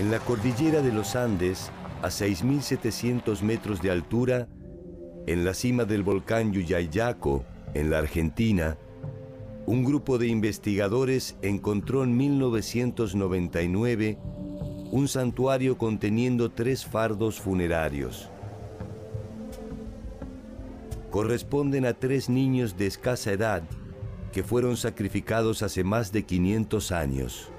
En 0.00 0.10
la 0.10 0.18
cordillera 0.18 0.80
de 0.80 0.92
los 0.92 1.14
Andes, 1.14 1.70
a 2.00 2.06
6.700 2.06 3.42
metros 3.42 3.82
de 3.82 3.90
altura, 3.90 4.48
en 5.26 5.44
la 5.44 5.52
cima 5.52 5.84
del 5.84 6.02
volcán 6.02 6.54
Yuyayaco, 6.54 7.44
en 7.74 7.90
la 7.90 7.98
Argentina, 7.98 8.78
un 9.66 9.84
grupo 9.84 10.16
de 10.16 10.28
investigadores 10.28 11.36
encontró 11.42 12.02
en 12.02 12.16
1999 12.16 14.16
un 14.90 15.06
santuario 15.06 15.76
conteniendo 15.76 16.50
tres 16.50 16.86
fardos 16.86 17.38
funerarios. 17.38 18.30
Corresponden 21.10 21.84
a 21.84 21.92
tres 21.92 22.30
niños 22.30 22.78
de 22.78 22.86
escasa 22.86 23.32
edad 23.32 23.64
que 24.32 24.42
fueron 24.42 24.78
sacrificados 24.78 25.62
hace 25.62 25.84
más 25.84 26.10
de 26.10 26.22
500 26.22 26.90
años. 26.90 27.52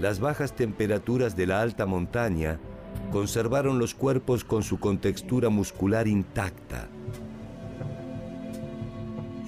Las 0.00 0.20
bajas 0.20 0.54
temperaturas 0.54 1.36
de 1.36 1.46
la 1.46 1.62
alta 1.62 1.86
montaña 1.86 2.58
conservaron 3.12 3.78
los 3.78 3.94
cuerpos 3.94 4.44
con 4.44 4.62
su 4.62 4.78
contextura 4.78 5.48
muscular 5.48 6.06
intacta. 6.06 6.88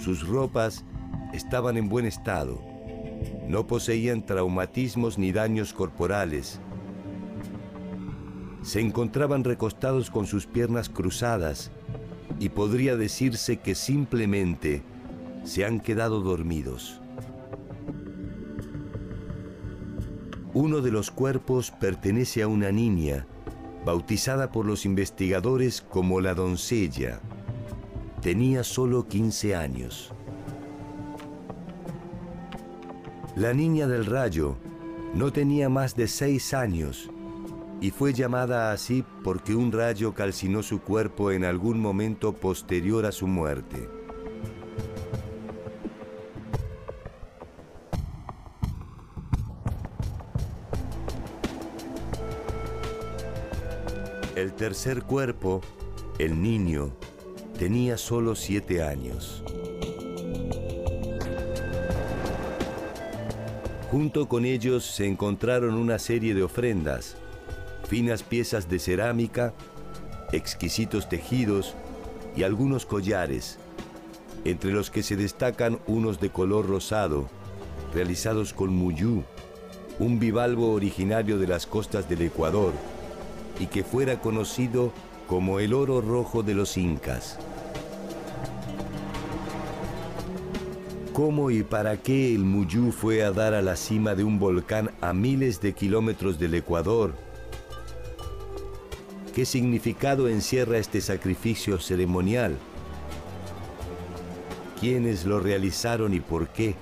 Sus 0.01 0.27
ropas 0.27 0.85
estaban 1.35 1.77
en 1.77 1.91
buen 1.91 2.07
estado. 2.07 2.63
No 3.47 3.67
poseían 3.67 4.25
traumatismos 4.25 5.19
ni 5.19 5.33
daños 5.33 5.75
corporales. 5.75 6.61
Se 8.63 8.81
encontraban 8.81 9.45
recostados 9.45 10.11
con 10.11 10.27
sus 10.27 10.47
piernas 10.47 10.89
cruzadas 10.89 11.71
y 12.41 12.49
podría 12.49 12.97
decirse 12.97 13.59
que 13.59 13.75
simplemente 13.75 14.83
se 15.45 15.67
han 15.67 15.81
quedado 15.81 16.21
dormidos. 16.21 17.01
Uno 20.61 20.81
de 20.81 20.91
los 20.91 21.13
cuerpos 21.13 21.71
pertenece 21.71 22.43
a 22.43 22.49
una 22.49 22.73
niña, 22.73 23.29
bautizada 23.87 24.51
por 24.51 24.67
los 24.67 24.87
investigadores 24.87 25.83
como 25.83 26.21
la 26.21 26.35
doncella. 26.35 27.21
Tenía 28.23 28.65
solo 28.65 29.07
15 29.07 29.55
años. 29.55 30.13
La 33.37 33.55
niña 33.55 33.87
del 33.87 34.05
rayo 34.05 34.57
no 35.15 35.33
tenía 35.33 35.69
más 35.69 35.95
de 35.95 36.09
6 36.09 36.53
años 36.55 37.09
y 37.81 37.93
fue 37.93 38.13
llamada 38.13 38.73
así 38.73 39.05
porque 39.23 39.55
un 39.55 39.71
rayo 39.71 40.13
calcinó 40.13 40.65
su 40.65 40.81
cuerpo 40.81 41.31
en 41.31 41.45
algún 41.45 41.79
momento 41.79 42.33
posterior 42.33 43.07
a 43.07 43.13
su 43.13 43.29
muerte. 43.29 43.98
Tercer 54.59 55.05
cuerpo, 55.05 55.61
el 56.19 56.43
niño, 56.43 56.91
tenía 57.61 57.97
solo 57.97 58.35
siete 58.35 58.83
años. 58.83 59.45
Junto 63.89 64.29
con 64.29 64.45
ellos 64.45 64.85
se 64.85 65.07
encontraron 65.07 65.75
una 65.75 66.01
serie 66.01 66.35
de 66.35 66.43
ofrendas, 66.43 67.17
finas 67.89 68.25
piezas 68.25 68.69
de 68.69 68.81
cerámica, 68.81 69.55
exquisitos 70.33 71.09
tejidos 71.09 71.75
y 72.37 72.43
algunos 72.43 72.85
collares, 72.85 73.61
entre 74.45 74.73
los 74.73 74.91
que 74.91 75.05
se 75.05 75.15
destacan 75.15 75.79
unos 75.87 76.19
de 76.19 76.31
color 76.31 76.67
rosado, 76.67 77.29
realizados 77.95 78.53
con 78.53 78.71
muyú, 78.71 79.23
un 80.01 80.19
bivalvo 80.19 80.73
originario 80.73 81.39
de 81.39 81.47
las 81.47 81.65
costas 81.65 82.09
del 82.09 82.23
Ecuador 82.23 82.73
y 83.61 83.67
que 83.67 83.85
fuera 83.85 84.21
conocido 84.21 84.93
como 85.27 85.61
el 85.61 85.75
oro 85.75 86.01
rojo 86.01 86.43
de 86.43 86.55
los 86.55 86.77
incas. 86.77 87.39
¿Cómo 91.13 91.51
y 91.51 91.65
para 91.65 91.97
qué 91.97 92.35
el 92.35 92.45
muyú 92.45 92.93
fue 92.93 93.25
a 93.25 93.33
dar 93.33 93.53
a 93.53 93.61
la 93.61 93.75
cima 93.75 94.15
de 94.15 94.23
un 94.23 94.39
volcán 94.39 94.93
a 95.01 95.13
miles 95.13 95.61
de 95.61 95.73
kilómetros 95.73 96.39
del 96.39 96.55
Ecuador? 96.55 97.13
¿Qué 99.35 99.45
significado 99.45 100.29
encierra 100.29 100.79
este 100.79 101.01
sacrificio 101.01 101.81
ceremonial? 101.81 102.57
¿Quiénes 104.81 105.25
lo 105.25 105.41
realizaron 105.41 106.15
y 106.15 106.21
por 106.21 106.49
qué? 106.49 106.77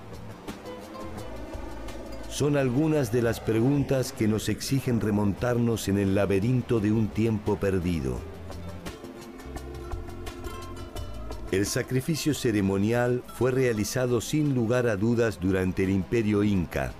Son 2.36 2.58
algunas 2.58 3.12
de 3.12 3.22
las 3.22 3.40
preguntas 3.40 4.12
que 4.12 4.28
nos 4.28 4.50
exigen 4.50 5.00
remontarnos 5.00 5.88
en 5.88 5.96
el 5.96 6.14
laberinto 6.14 6.80
de 6.80 6.92
un 6.92 7.08
tiempo 7.08 7.56
perdido. 7.56 8.18
El 11.50 11.64
sacrificio 11.64 12.34
ceremonial 12.34 13.22
fue 13.38 13.52
realizado 13.52 14.20
sin 14.20 14.54
lugar 14.54 14.86
a 14.86 14.96
dudas 14.96 15.40
durante 15.40 15.84
el 15.84 15.88
imperio 15.88 16.44
inca 16.44 16.92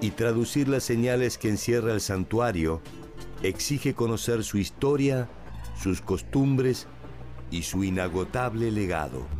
y 0.00 0.10
traducir 0.10 0.66
las 0.66 0.82
señales 0.82 1.38
que 1.38 1.48
encierra 1.48 1.92
el 1.92 2.00
santuario 2.00 2.80
exige 3.44 3.94
conocer 3.94 4.42
su 4.42 4.58
historia, 4.58 5.28
sus 5.80 6.00
costumbres 6.00 6.88
y 7.52 7.62
su 7.62 7.84
inagotable 7.84 8.72
legado. 8.72 9.37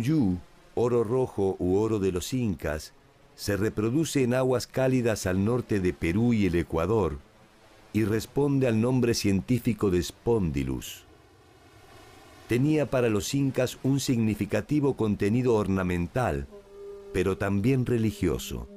El 0.00 0.06
muyú, 0.06 0.38
oro 0.76 1.04
rojo 1.04 1.56
u 1.58 1.76
oro 1.76 1.98
de 1.98 2.10
los 2.10 2.32
incas, 2.32 2.94
se 3.34 3.58
reproduce 3.58 4.22
en 4.22 4.32
aguas 4.32 4.66
cálidas 4.66 5.26
al 5.26 5.44
norte 5.44 5.78
de 5.78 5.92
Perú 5.92 6.32
y 6.32 6.46
el 6.46 6.54
Ecuador 6.54 7.18
y 7.92 8.04
responde 8.04 8.66
al 8.66 8.80
nombre 8.80 9.12
científico 9.12 9.90
de 9.90 10.02
Spondylus. 10.02 11.04
Tenía 12.48 12.86
para 12.86 13.10
los 13.10 13.34
incas 13.34 13.78
un 13.82 14.00
significativo 14.00 14.96
contenido 14.96 15.54
ornamental, 15.54 16.46
pero 17.12 17.36
también 17.36 17.84
religioso. 17.84 18.70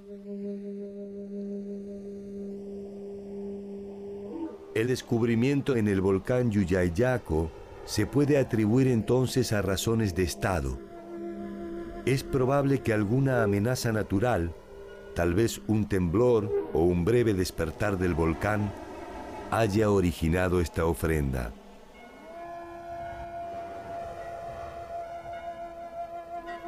El 4.76 4.88
descubrimiento 4.88 5.78
en 5.78 5.88
el 5.88 6.02
volcán 6.02 6.52
Yuyayaco 6.52 7.50
se 7.86 8.08
puede 8.08 8.38
atribuir 8.38 8.90
entonces 8.90 9.54
a 9.54 9.62
razones 9.62 10.16
de 10.16 10.24
Estado. 10.24 10.93
Es 12.06 12.24
probable 12.24 12.82
que 12.82 12.92
alguna 12.92 13.44
amenaza 13.44 13.94
natural, 13.94 14.54
tal 15.16 15.34
vez 15.34 15.62
un 15.68 15.88
temblor 15.88 16.52
o 16.74 16.84
un 16.84 17.06
breve 17.06 17.34
despertar 17.34 17.98
del 17.98 18.14
volcán, 18.14 18.74
haya 19.52 19.90
originado 19.90 20.60
esta 20.60 20.86
ofrenda. 20.86 21.54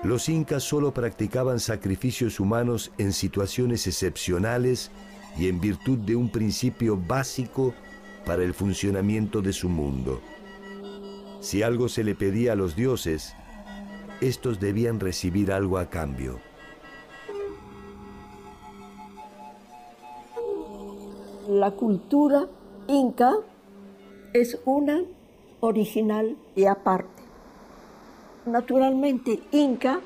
Los 0.03 0.29
incas 0.29 0.63
solo 0.63 0.93
practicaban 0.93 1.59
sacrificios 1.59 2.39
humanos 2.39 2.91
en 2.97 3.11
situaciones 3.11 3.87
excepcionales 3.87 4.89
y 5.37 5.49
en 5.49 5.59
virtud 5.59 5.97
de 5.97 6.15
un 6.15 6.29
principio 6.29 6.95
básico 6.95 7.73
para 8.25 8.43
el 8.43 8.53
funcionamiento 8.53 9.41
de 9.41 9.51
su 9.51 9.67
mundo. 9.67 10.21
Si 11.41 11.61
algo 11.61 11.89
se 11.89 12.05
le 12.05 12.15
pedía 12.15 12.53
a 12.53 12.55
los 12.55 12.75
dioses, 12.75 13.35
estos 14.21 14.59
debían 14.59 14.99
recibir 14.99 15.51
algo 15.51 15.77
a 15.77 15.89
cambio. 15.89 16.39
La 21.49 21.71
cultura 21.71 22.47
inca 22.87 23.33
es 24.33 24.59
una 24.65 25.03
original 25.59 26.37
y 26.55 26.65
aparte. 26.65 27.23
Naturalmente, 28.45 29.41
inca 29.51 29.99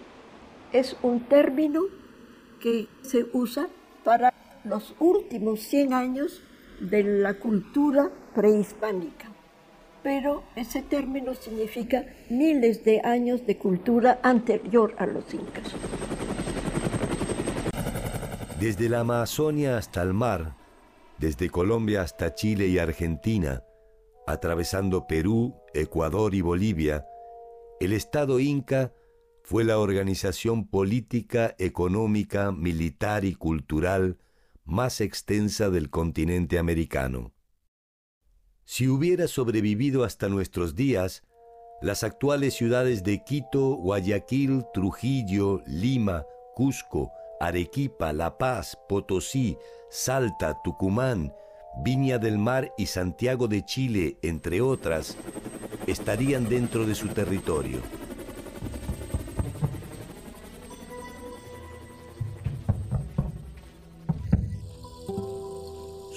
es 0.72 0.96
un 1.02 1.22
término 1.22 1.82
que 2.62 2.88
se 3.02 3.26
usa 3.34 3.68
para 4.04 4.34
los 4.64 4.94
últimos 5.00 5.62
100 5.62 5.94
años 5.94 6.42
de 6.80 7.04
la 7.04 7.36
cultura 7.36 8.10
prehispánica. 8.36 9.39
Pero 10.04 10.44
ese 10.56 10.82
término 10.82 11.36
significa 11.36 12.06
miles 12.30 12.84
de 12.86 13.02
años 13.04 13.46
de 13.46 13.58
cultura 13.58 14.20
anterior 14.24 14.96
a 14.98 15.06
los 15.06 15.34
incas. 15.34 15.74
Desde 18.60 18.90
la 18.90 19.02
Amazonia 19.02 19.78
hasta 19.78 20.02
el 20.02 20.14
mar, 20.14 20.56
desde 21.18 21.50
Colombia 21.50 22.02
hasta 22.02 22.34
Chile 22.34 22.68
y 22.68 22.78
Argentina, 22.78 23.64
atravesando 24.28 25.08
Perú, 25.08 25.56
Ecuador 25.74 26.36
y 26.36 26.42
Bolivia, 26.42 27.06
el 27.80 27.94
Estado 27.94 28.40
inca 28.40 28.94
fue 29.44 29.64
la 29.64 29.80
organización 29.80 30.68
política, 30.68 31.56
económica, 31.58 32.52
militar 32.52 33.26
y 33.26 33.34
cultural 33.34 34.18
más 34.66 35.02
extensa 35.02 35.70
del 35.70 35.90
continente 35.90 36.60
americano. 36.60 37.32
Si 38.72 38.88
hubiera 38.88 39.28
sobrevivido 39.28 40.04
hasta 40.04 40.30
nuestros 40.30 40.76
días, 40.76 41.24
las 41.82 42.04
actuales 42.04 42.54
ciudades 42.54 43.04
de 43.04 43.24
Quito, 43.24 43.72
Guayaquil, 43.78 44.64
Trujillo, 44.76 45.64
Lima, 45.66 46.24
Cusco, 46.54 47.12
Arequipa, 47.40 48.14
La 48.14 48.38
Paz, 48.38 48.78
Potosí, 48.88 49.58
Salta, 49.90 50.62
Tucumán, 50.64 51.34
Viña 51.84 52.20
del 52.20 52.38
Mar 52.38 52.72
y 52.78 52.86
Santiago 52.86 53.48
de 53.48 53.66
Chile, 53.66 54.20
entre 54.22 54.62
otras, 54.62 55.18
estarían 55.88 56.48
dentro 56.48 56.86
de 56.86 56.94
su 56.94 57.08
territorio. 57.08 57.80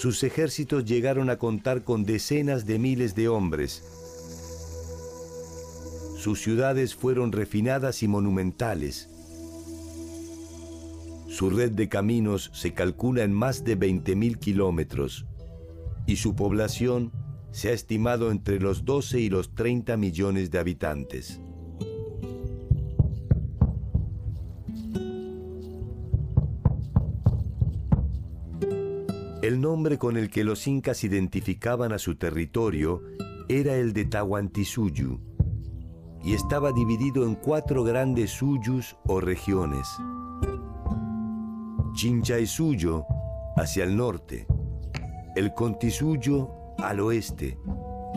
Sus 0.02 0.24
ejércitos 0.24 0.84
llegaron 0.84 1.30
a 1.30 1.36
contar 1.36 1.84
con 1.84 2.02
decenas 2.02 2.66
de 2.66 2.80
miles 2.80 3.14
de 3.14 3.28
hombres. 3.28 3.84
Sus 6.18 6.42
ciudades 6.42 6.96
fueron 6.96 7.30
refinadas 7.30 8.02
y 8.02 8.08
monumentales. 8.08 9.08
Su 11.28 11.50
red 11.50 11.70
de 11.70 11.88
caminos 11.88 12.50
se 12.52 12.74
calcula 12.74 13.22
en 13.22 13.32
más 13.32 13.62
de 13.62 13.78
20.000 13.78 14.40
kilómetros 14.40 15.24
y 16.04 16.16
su 16.16 16.34
población 16.34 17.12
se 17.52 17.68
ha 17.68 17.72
estimado 17.72 18.32
entre 18.32 18.58
los 18.58 18.84
12 18.84 19.20
y 19.20 19.30
los 19.30 19.54
30 19.54 19.96
millones 19.98 20.50
de 20.50 20.58
habitantes. 20.58 21.40
El 29.42 29.60
nombre 29.60 29.98
con 29.98 30.16
el 30.16 30.30
que 30.30 30.44
los 30.44 30.68
incas 30.68 31.02
identificaban 31.02 31.92
a 31.92 31.98
su 31.98 32.14
territorio 32.14 33.02
era 33.48 33.74
el 33.74 33.92
de 33.92 34.04
Tahuantinsuyu 34.04 35.18
y 36.22 36.34
estaba 36.34 36.70
dividido 36.70 37.26
en 37.26 37.34
cuatro 37.34 37.82
grandes 37.82 38.30
suyus 38.30 38.96
o 39.04 39.20
regiones. 39.20 39.88
Chinchaisuyo 41.94 43.04
hacia 43.56 43.82
el 43.82 43.96
norte, 43.96 44.46
el 45.34 45.52
Contisuyo 45.54 46.48
al 46.78 47.00
oeste, 47.00 47.58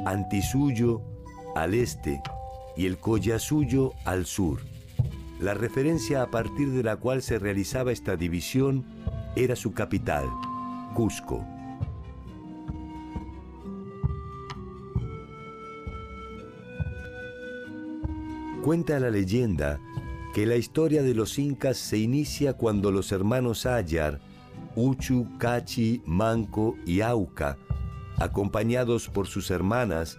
Antisuyo 0.06 1.02
al 1.56 1.74
este 1.74 2.22
y 2.78 2.86
el 2.86 3.00
Collasuyo 3.00 3.94
al 4.06 4.28
sur. 4.28 4.60
La 5.40 5.56
referencia 5.56 6.22
a 6.22 6.30
partir 6.30 6.70
de 6.70 6.84
la 6.84 6.98
cual 6.98 7.24
se 7.24 7.40
realizaba 7.40 7.92
esta 7.92 8.16
división 8.16 8.86
era 9.36 9.56
su 9.56 9.74
capital, 9.74 10.26
Cusco. 10.96 11.46
Cuenta 18.64 19.00
la 19.00 19.12
leyenda 19.12 19.80
que 20.34 20.46
la 20.46 20.56
historia 20.56 21.04
de 21.04 21.14
los 21.14 21.38
incas 21.38 21.78
se 21.78 21.98
inicia 21.98 22.54
cuando 22.54 22.92
los 22.92 23.12
hermanos 23.12 23.66
Ayar, 23.66 24.22
Uchu, 24.78 25.28
Cachi, 25.38 26.02
Manco 26.06 26.76
y 26.86 27.02
Auca, 27.02 27.58
acompañados 28.18 29.10
por 29.10 29.28
sus 29.28 29.52
hermanas 29.52 30.18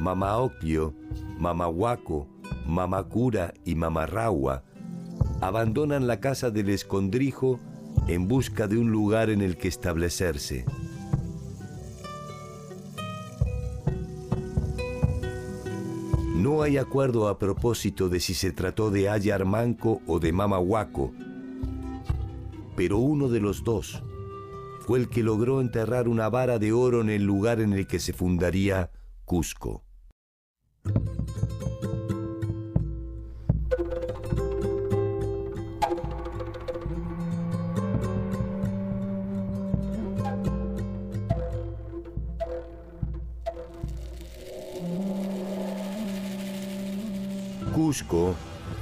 Mamaoclio, 0.00 0.92
Mamahuaco, 1.38 2.26
Mamacura 2.66 3.54
y 3.64 3.76
Mamarrahua, 3.76 4.64
abandonan 5.40 6.08
la 6.08 6.18
casa 6.18 6.50
del 6.50 6.70
escondrijo 6.70 7.60
en 8.08 8.28
busca 8.28 8.68
de 8.68 8.78
un 8.78 8.90
lugar 8.90 9.30
en 9.30 9.40
el 9.40 9.56
que 9.56 9.68
establecerse. 9.68 10.64
No 16.36 16.62
hay 16.62 16.78
acuerdo 16.78 17.28
a 17.28 17.38
propósito 17.38 18.08
de 18.08 18.20
si 18.20 18.34
se 18.34 18.52
trató 18.52 18.90
de 18.90 19.08
Ayar 19.08 19.44
Manco 19.44 20.00
o 20.06 20.20
de 20.20 20.32
Mamahuaco, 20.32 21.12
pero 22.76 22.98
uno 22.98 23.28
de 23.28 23.40
los 23.40 23.64
dos 23.64 24.02
fue 24.86 25.00
el 25.00 25.08
que 25.08 25.24
logró 25.24 25.60
enterrar 25.60 26.06
una 26.06 26.28
vara 26.28 26.60
de 26.60 26.72
oro 26.72 27.00
en 27.00 27.10
el 27.10 27.24
lugar 27.24 27.60
en 27.60 27.72
el 27.72 27.88
que 27.88 27.98
se 27.98 28.12
fundaría 28.12 28.92
Cusco. 29.24 29.82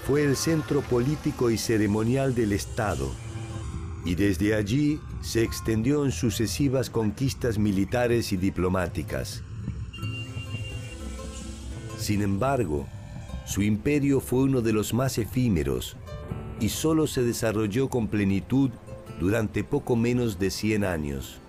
Fue 0.07 0.25
el 0.25 0.37
centro 0.37 0.81
político 0.83 1.51
y 1.51 1.59
ceremonial 1.59 2.35
del 2.35 2.53
Estado, 2.53 3.11
y 4.05 4.15
desde 4.15 4.55
allí 4.55 5.01
se 5.23 5.43
extendió 5.43 6.05
en 6.05 6.13
sucesivas 6.13 6.91
conquistas 6.91 7.59
militares 7.59 8.33
y 8.33 8.37
diplomáticas. 8.37 9.43
Sin 11.99 12.23
embargo, 12.23 12.87
su 13.47 13.63
imperio 13.63 14.21
fue 14.21 14.45
uno 14.45 14.61
de 14.61 14.73
los 14.73 14.93
más 14.93 15.17
efímeros 15.19 15.97
y 16.61 16.69
solo 16.69 17.07
se 17.07 17.23
desarrolló 17.23 17.89
con 17.89 18.09
plenitud 18.09 18.71
durante 19.21 19.65
poco 19.65 19.97
menos 19.97 20.39
de 20.39 20.51
100 20.51 20.85
años. 20.85 21.41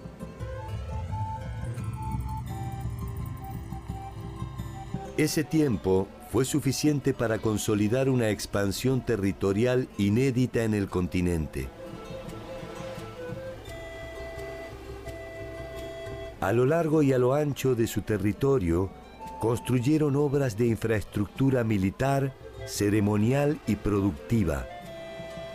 Ese 5.18 5.44
tiempo 5.46 6.08
fue 6.36 6.44
suficiente 6.44 7.14
para 7.14 7.38
consolidar 7.38 8.10
una 8.10 8.30
expansión 8.30 9.00
territorial 9.00 9.88
inédita 9.98 10.66
en 10.66 10.74
el 10.74 10.90
continente. 10.90 11.70
A 16.42 16.52
lo 16.52 16.66
largo 16.66 17.04
y 17.04 17.14
a 17.14 17.20
lo 17.20 17.36
ancho 17.36 17.74
de 17.74 17.88
su 17.88 18.02
territorio, 18.02 18.90
construyeron 19.40 20.18
obras 20.18 20.58
de 20.58 20.68
infraestructura 20.68 21.64
militar, 21.64 22.34
ceremonial 22.68 23.58
y 23.66 23.78
productiva, 23.78 24.68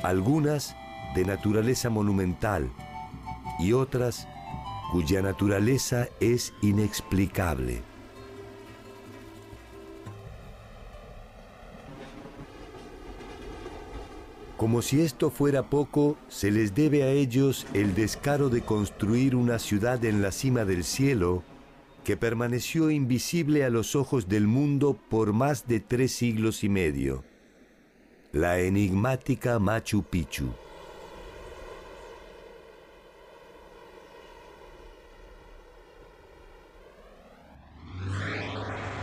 algunas 0.02 0.74
de 1.14 1.26
naturaleza 1.26 1.90
monumental 1.90 2.70
y 3.58 3.74
otras 3.74 4.26
cuya 4.92 5.20
naturaleza 5.20 6.08
es 6.20 6.54
inexplicable. 6.62 7.89
Como 14.60 14.82
si 14.82 15.00
esto 15.00 15.30
fuera 15.30 15.70
poco, 15.70 16.18
se 16.28 16.50
les 16.50 16.74
debe 16.74 17.02
a 17.02 17.08
ellos 17.08 17.66
el 17.72 17.94
descaro 17.94 18.50
de 18.50 18.60
construir 18.60 19.34
una 19.34 19.58
ciudad 19.58 20.04
en 20.04 20.20
la 20.20 20.32
cima 20.32 20.66
del 20.66 20.84
cielo 20.84 21.42
que 22.04 22.18
permaneció 22.18 22.90
invisible 22.90 23.64
a 23.64 23.70
los 23.70 23.96
ojos 23.96 24.28
del 24.28 24.46
mundo 24.46 24.98
por 25.08 25.32
más 25.32 25.66
de 25.66 25.80
tres 25.80 26.12
siglos 26.12 26.62
y 26.62 26.68
medio, 26.68 27.24
la 28.32 28.58
enigmática 28.58 29.58
Machu 29.58 30.02
Picchu. 30.02 30.50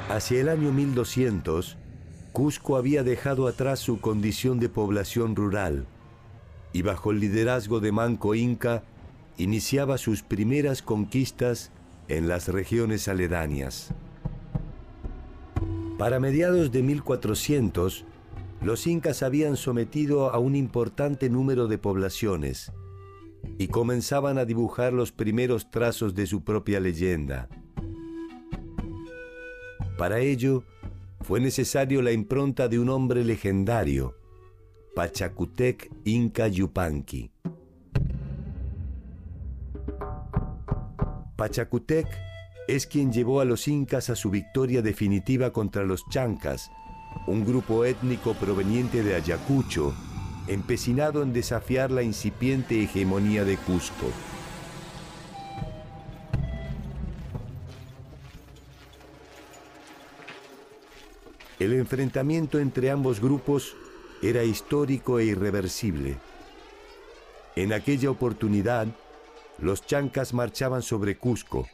Hacia 0.08 0.40
el 0.40 0.50
año 0.50 0.72
1200, 0.72 1.80
Cusco 2.38 2.78
había 2.78 3.02
dejado 3.02 3.48
atrás 3.48 3.80
su 3.80 4.00
condición 4.00 4.60
de 4.60 4.70
población 4.70 5.36
rural 5.36 5.88
y 6.72 6.84
bajo 6.84 7.10
el 7.10 7.20
liderazgo 7.20 7.80
de 7.80 7.92
Manco 7.92 8.36
Inca 8.36 8.84
iniciaba 9.40 9.98
sus 9.98 10.22
primeras 10.22 10.84
conquistas 10.84 11.72
en 12.08 12.28
las 12.28 12.48
regiones 12.48 13.08
aledañas. 13.08 13.92
Para 15.98 16.20
mediados 16.20 16.72
de 16.72 16.84
1400, 16.84 18.06
los 18.62 18.86
incas 18.86 19.24
habían 19.24 19.58
sometido 19.58 20.30
a 20.30 20.38
un 20.38 20.56
importante 20.56 21.32
número 21.32 21.68
de 21.68 21.80
poblaciones 21.80 22.72
y 23.58 23.70
comenzaban 23.70 24.38
a 24.38 24.46
dibujar 24.46 24.94
los 24.94 25.12
primeros 25.12 25.72
trazos 25.72 26.14
de 26.14 26.28
su 26.28 26.44
propia 26.44 26.80
leyenda. 26.80 27.50
Para 29.98 30.20
ello, 30.20 30.64
fue 31.22 31.40
necesario 31.40 32.02
la 32.02 32.12
impronta 32.12 32.68
de 32.68 32.80
un 32.80 32.90
hombre 32.90 33.24
legendario, 33.24 34.16
Pachacutec 34.96 35.92
Inca 36.06 36.48
Yupanqui. 36.48 37.32
Pachacutec 41.36 42.08
es 42.68 42.88
quien 42.88 43.12
llevó 43.12 43.42
a 43.42 43.46
los 43.46 43.68
incas 43.68 44.10
a 44.10 44.16
su 44.16 44.30
victoria 44.30 44.82
definitiva 44.82 45.52
contra 45.54 45.84
los 45.84 46.08
chancas, 46.10 46.72
un 47.28 47.46
grupo 47.46 47.86
étnico 47.86 48.34
proveniente 48.34 49.04
de 49.04 49.16
Ayacucho, 49.16 49.94
empecinado 50.48 51.24
en 51.24 51.34
desafiar 51.34 51.92
la 51.92 52.04
incipiente 52.04 52.82
hegemonía 52.82 53.44
de 53.46 53.58
Cusco. 53.58 54.12
El 61.60 61.74
enfrentamiento 61.74 62.60
entre 62.60 62.92
ambos 62.92 63.20
grupos 63.20 63.76
era 64.22 64.44
histórico 64.44 65.18
e 65.18 65.26
irreversible. 65.26 66.18
En 67.56 67.74
aquella 67.74 68.12
oportunidad, 68.12 68.88
los 69.58 69.84
chancas 69.84 70.34
marchaban 70.36 70.84
sobre 70.84 71.18
Cusco 71.18 71.68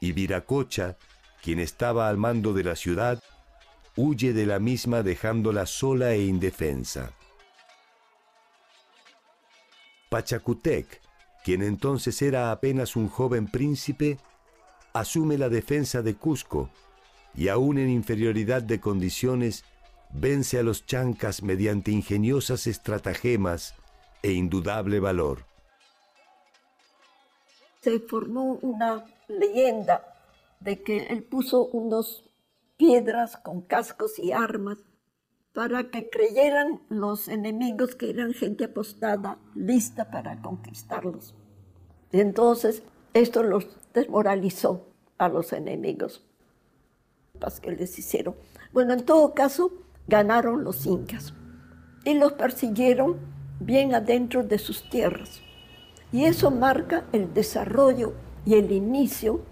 y 0.00 0.12
Viracocha, 0.12 0.98
quien 1.42 1.60
estaba 1.60 2.08
al 2.10 2.18
mando 2.18 2.52
de 2.52 2.64
la 2.64 2.76
ciudad, 2.76 3.22
huye 3.96 4.34
de 4.34 4.44
la 4.44 4.58
misma 4.58 5.02
dejándola 5.02 5.64
sola 5.64 6.12
e 6.12 6.24
indefensa. 6.24 7.12
Pachacutec, 10.10 11.00
quien 11.42 11.62
entonces 11.62 12.20
era 12.20 12.50
apenas 12.50 12.96
un 12.96 13.08
joven 13.08 13.46
príncipe, 13.46 14.18
asume 14.92 15.38
la 15.38 15.48
defensa 15.48 16.02
de 16.02 16.16
Cusco 16.16 16.70
y 17.34 17.48
aún 17.48 17.78
en 17.78 17.90
inferioridad 17.90 18.62
de 18.62 18.80
condiciones 18.80 19.64
vence 20.12 20.58
a 20.58 20.62
los 20.62 20.86
chancas 20.86 21.42
mediante 21.42 21.90
ingeniosas 21.90 22.66
estratagemas 22.66 23.74
e 24.22 24.32
indudable 24.32 25.00
valor. 25.00 25.44
Se 27.80 28.00
formó 28.00 28.58
una 28.62 29.04
leyenda 29.28 30.14
de 30.60 30.82
que 30.82 31.06
él 31.06 31.22
puso 31.22 31.66
unos 31.66 32.28
piedras 32.76 33.36
con 33.36 33.62
cascos 33.62 34.18
y 34.18 34.32
armas 34.32 34.78
para 35.54 35.90
que 35.90 36.10
creyeran 36.10 36.82
los 36.88 37.28
enemigos 37.28 37.94
que 37.94 38.10
eran 38.10 38.34
gente 38.34 38.64
apostada, 38.64 39.38
lista 39.54 40.10
para 40.10 40.40
conquistarlos. 40.42 41.34
entonces 42.12 42.82
esto 43.14 43.42
los 43.42 43.66
desmoralizó 43.92 44.86
a 45.18 45.28
los 45.28 45.52
enemigos 45.52 46.29
que 47.60 47.72
les 47.72 47.98
hicieron. 47.98 48.34
Bueno, 48.72 48.92
en 48.92 49.04
todo 49.04 49.34
caso, 49.34 49.72
ganaron 50.06 50.64
los 50.64 50.86
incas 50.86 51.34
y 52.04 52.14
los 52.14 52.32
persiguieron 52.34 53.16
bien 53.60 53.94
adentro 53.94 54.42
de 54.42 54.58
sus 54.58 54.88
tierras. 54.88 55.40
Y 56.12 56.24
eso 56.24 56.50
marca 56.50 57.04
el 57.12 57.32
desarrollo 57.32 58.14
y 58.44 58.54
el 58.54 58.72
inicio 58.72 59.42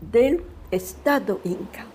del 0.00 0.42
Estado 0.70 1.40
inca. 1.44 1.86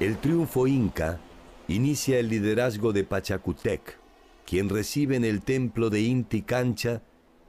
El 0.00 0.18
triunfo 0.18 0.66
inca 0.66 1.20
inicia 1.68 2.18
el 2.18 2.28
liderazgo 2.28 2.92
de 2.92 3.04
Pachacutec, 3.04 3.98
quien 4.44 4.68
recibe 4.68 5.16
en 5.16 5.24
el 5.24 5.42
templo 5.42 5.90
de 5.90 6.00
Inti 6.00 6.42
Cancha 6.42 7.02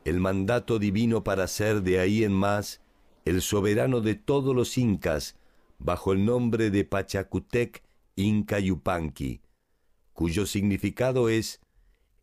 el 0.05 0.19
mandato 0.19 0.77
divino 0.77 1.23
para 1.23 1.47
ser 1.47 1.81
de 1.81 1.99
ahí 1.99 2.23
en 2.23 2.33
más 2.33 2.82
el 3.25 3.41
soberano 3.41 4.01
de 4.01 4.15
todos 4.15 4.55
los 4.55 4.77
incas 4.77 5.35
bajo 5.79 6.13
el 6.13 6.25
nombre 6.25 6.69
de 6.69 6.85
Pachacutec 6.85 7.83
Inca 8.15 8.59
Yupanqui, 8.59 9.41
cuyo 10.13 10.45
significado 10.45 11.29
es 11.29 11.61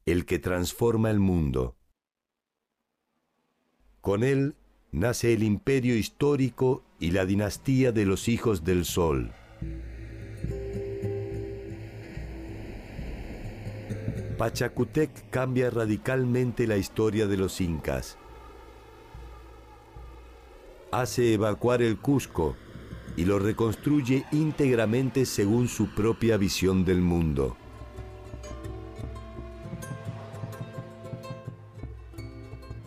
el 0.07 0.25
que 0.25 0.39
transforma 0.39 1.11
el 1.11 1.21
mundo. 1.21 1.77
Con 4.01 4.25
él 4.25 4.57
nace 4.93 5.33
el 5.33 5.43
imperio 5.43 5.97
histórico 5.97 6.85
y 6.99 7.11
la 7.11 7.27
dinastía 7.27 7.93
de 7.93 8.07
los 8.07 8.29
hijos 8.29 8.65
del 8.65 8.85
sol. 8.85 9.33
Pachacutec 14.39 15.29
cambia 15.29 15.69
radicalmente 15.69 16.67
la 16.67 16.79
historia 16.79 17.27
de 17.27 17.37
los 17.37 17.61
incas. 17.61 18.17
Hace 20.93 21.35
evacuar 21.35 21.83
el 21.83 21.99
Cusco 21.99 22.57
y 23.17 23.25
lo 23.25 23.39
reconstruye 23.39 24.25
íntegramente 24.33 25.25
según 25.25 25.69
su 25.69 25.95
propia 25.95 26.37
visión 26.37 26.85
del 26.85 27.01
mundo. 27.01 27.57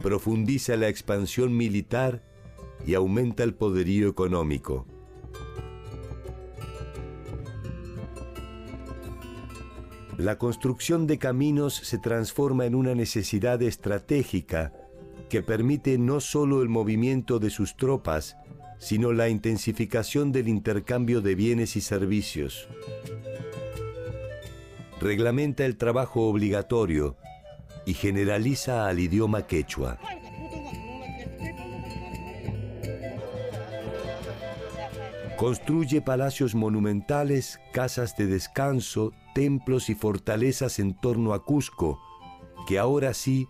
Profundiza 0.02 0.76
la 0.76 0.90
expansión 0.90 1.56
militar 1.56 2.24
y 2.86 2.94
aumenta 2.94 3.44
el 3.44 3.54
poderío 3.54 4.10
económico. 4.10 4.86
la 10.18 10.38
construcción 10.38 11.06
de 11.06 11.18
caminos 11.18 11.74
se 11.74 11.98
transforma 11.98 12.66
en 12.66 12.76
una 12.76 12.96
necesidad 12.96 13.62
estratégica 13.62 14.72
que 15.34 15.42
permite 15.42 15.98
no 15.98 16.20
solo 16.20 16.62
el 16.62 16.70
movimiento 16.70 17.40
de 17.40 17.50
sus 17.50 17.76
tropas, 17.76 18.38
sino 18.78 19.14
la 19.14 19.30
intensificación 19.30 20.32
del 20.32 20.48
intercambio 20.48 21.22
de 21.22 21.34
bienes 21.34 21.76
y 21.76 21.82
servicios. 21.82 22.68
Reglamenta 25.02 25.66
el 25.66 25.76
trabajo 25.78 26.28
obligatorio 26.30 27.18
y 27.84 27.96
generaliza 27.96 28.86
al 28.86 29.00
idioma 29.00 29.48
quechua. 29.48 29.98
Construye 35.36 36.00
palacios 36.04 36.54
monumentales, 36.54 37.60
casas 37.74 38.16
de 38.18 38.28
descanso, 38.28 39.14
templos 39.34 39.90
y 39.90 39.96
fortalezas 39.96 40.78
en 40.78 40.94
torno 40.94 41.34
a 41.34 41.44
Cusco, 41.44 42.00
que 42.68 42.78
ahora 42.78 43.16
sí 43.16 43.48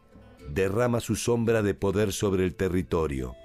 derrama 0.50 1.00
su 1.00 1.16
sombra 1.16 1.62
de 1.62 1.74
poder 1.74 2.12
sobre 2.12 2.44
el 2.46 2.56
territorio. 2.56 3.36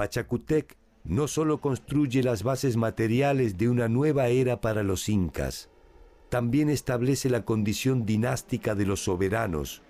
Pachacutec 0.00 0.76
no 1.04 1.28
solo 1.28 1.60
construye 1.60 2.22
las 2.22 2.42
bases 2.42 2.76
materiales 2.76 3.58
de 3.58 3.68
una 3.68 3.88
nueva 3.88 4.28
era 4.28 4.60
para 4.60 4.82
los 4.82 5.08
incas, 5.08 5.69
también 6.30 6.70
establece 6.70 7.28
la 7.28 7.44
condición 7.44 8.06
dinástica 8.06 8.74
de 8.76 8.86
los 8.86 9.04
soberanos, 9.04 9.82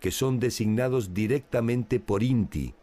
que 0.00 0.12
son 0.12 0.38
designados 0.38 1.12
directamente 1.12 2.00
por 2.00 2.22
Inti, 2.22 2.74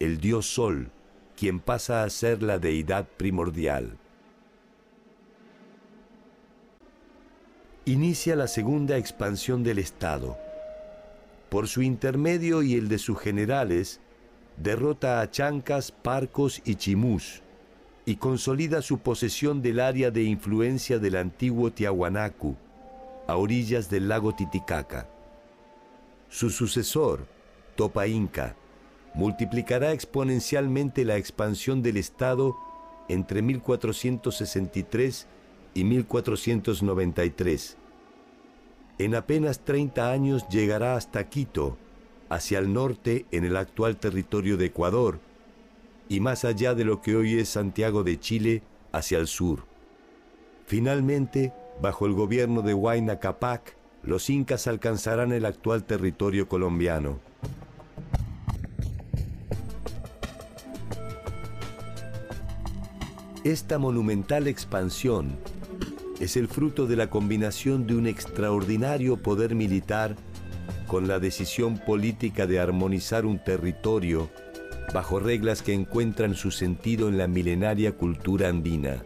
el 0.00 0.18
dios 0.18 0.46
Sol, 0.46 0.90
quien 1.36 1.60
pasa 1.60 2.02
a 2.02 2.10
ser 2.10 2.42
la 2.42 2.58
deidad 2.58 3.08
primordial. 3.16 3.96
Inicia 7.84 8.36
la 8.36 8.48
segunda 8.48 8.98
expansión 8.98 9.62
del 9.62 9.78
Estado. 9.78 10.36
Por 11.48 11.68
su 11.68 11.80
intermedio 11.80 12.62
y 12.62 12.74
el 12.74 12.88
de 12.88 12.98
sus 12.98 13.18
generales, 13.18 14.00
derrota 14.56 15.20
a 15.20 15.30
Chancas, 15.30 15.92
Parcos 15.92 16.60
y 16.64 16.74
Chimús 16.74 17.42
y 18.08 18.16
consolida 18.16 18.80
su 18.80 19.00
posesión 19.00 19.60
del 19.60 19.80
área 19.80 20.10
de 20.10 20.22
influencia 20.22 20.98
del 20.98 21.14
antiguo 21.14 21.70
Tiahuanacu, 21.70 22.56
a 23.26 23.36
orillas 23.36 23.90
del 23.90 24.08
lago 24.08 24.34
Titicaca. 24.34 25.06
Su 26.30 26.48
sucesor, 26.48 27.26
Topa 27.76 28.06
Inca, 28.06 28.56
multiplicará 29.12 29.92
exponencialmente 29.92 31.04
la 31.04 31.18
expansión 31.18 31.82
del 31.82 31.98
Estado 31.98 32.56
entre 33.10 33.42
1463 33.42 35.26
y 35.74 35.84
1493. 35.84 37.76
En 38.96 39.14
apenas 39.16 39.66
30 39.66 40.10
años 40.10 40.48
llegará 40.48 40.96
hasta 40.96 41.28
Quito, 41.28 41.76
hacia 42.30 42.58
el 42.58 42.72
norte 42.72 43.26
en 43.32 43.44
el 43.44 43.58
actual 43.58 43.98
territorio 43.98 44.56
de 44.56 44.64
Ecuador, 44.64 45.20
y 46.08 46.20
más 46.20 46.44
allá 46.44 46.74
de 46.74 46.84
lo 46.84 47.00
que 47.02 47.16
hoy 47.16 47.38
es 47.38 47.50
Santiago 47.50 48.02
de 48.02 48.18
Chile 48.18 48.62
hacia 48.92 49.18
el 49.18 49.26
sur. 49.26 49.64
Finalmente, 50.66 51.52
bajo 51.80 52.06
el 52.06 52.12
gobierno 52.12 52.62
de 52.62 52.74
Huayna 52.74 53.20
Capac, 53.20 53.76
los 54.02 54.30
incas 54.30 54.66
alcanzarán 54.66 55.32
el 55.32 55.44
actual 55.44 55.84
territorio 55.84 56.48
colombiano. 56.48 57.18
Esta 63.44 63.78
monumental 63.78 64.46
expansión 64.46 65.36
es 66.20 66.36
el 66.36 66.48
fruto 66.48 66.86
de 66.86 66.96
la 66.96 67.08
combinación 67.08 67.86
de 67.86 67.94
un 67.94 68.06
extraordinario 68.06 69.16
poder 69.16 69.54
militar 69.54 70.16
con 70.86 71.06
la 71.06 71.18
decisión 71.18 71.78
política 71.78 72.46
de 72.46 72.60
armonizar 72.60 73.24
un 73.24 73.38
territorio 73.38 74.28
bajo 74.92 75.20
reglas 75.20 75.62
que 75.62 75.74
encuentran 75.74 76.34
su 76.34 76.50
sentido 76.50 77.08
en 77.08 77.18
la 77.18 77.26
milenaria 77.26 77.92
cultura 77.92 78.48
andina. 78.48 79.02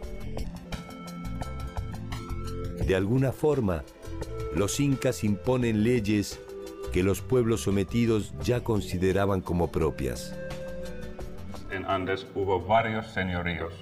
De 2.85 2.95
alguna 2.95 3.31
forma, 3.31 3.83
los 4.55 4.79
incas 4.79 5.23
imponen 5.23 5.83
leyes 5.83 6.39
que 6.91 7.03
los 7.03 7.21
pueblos 7.21 7.61
sometidos 7.61 8.33
ya 8.43 8.63
consideraban 8.63 9.41
como 9.41 9.71
propias. 9.71 10.37
En 11.71 11.85
Andes 11.85 12.27
hubo 12.35 12.61
varios 12.61 13.07
señoríos 13.07 13.73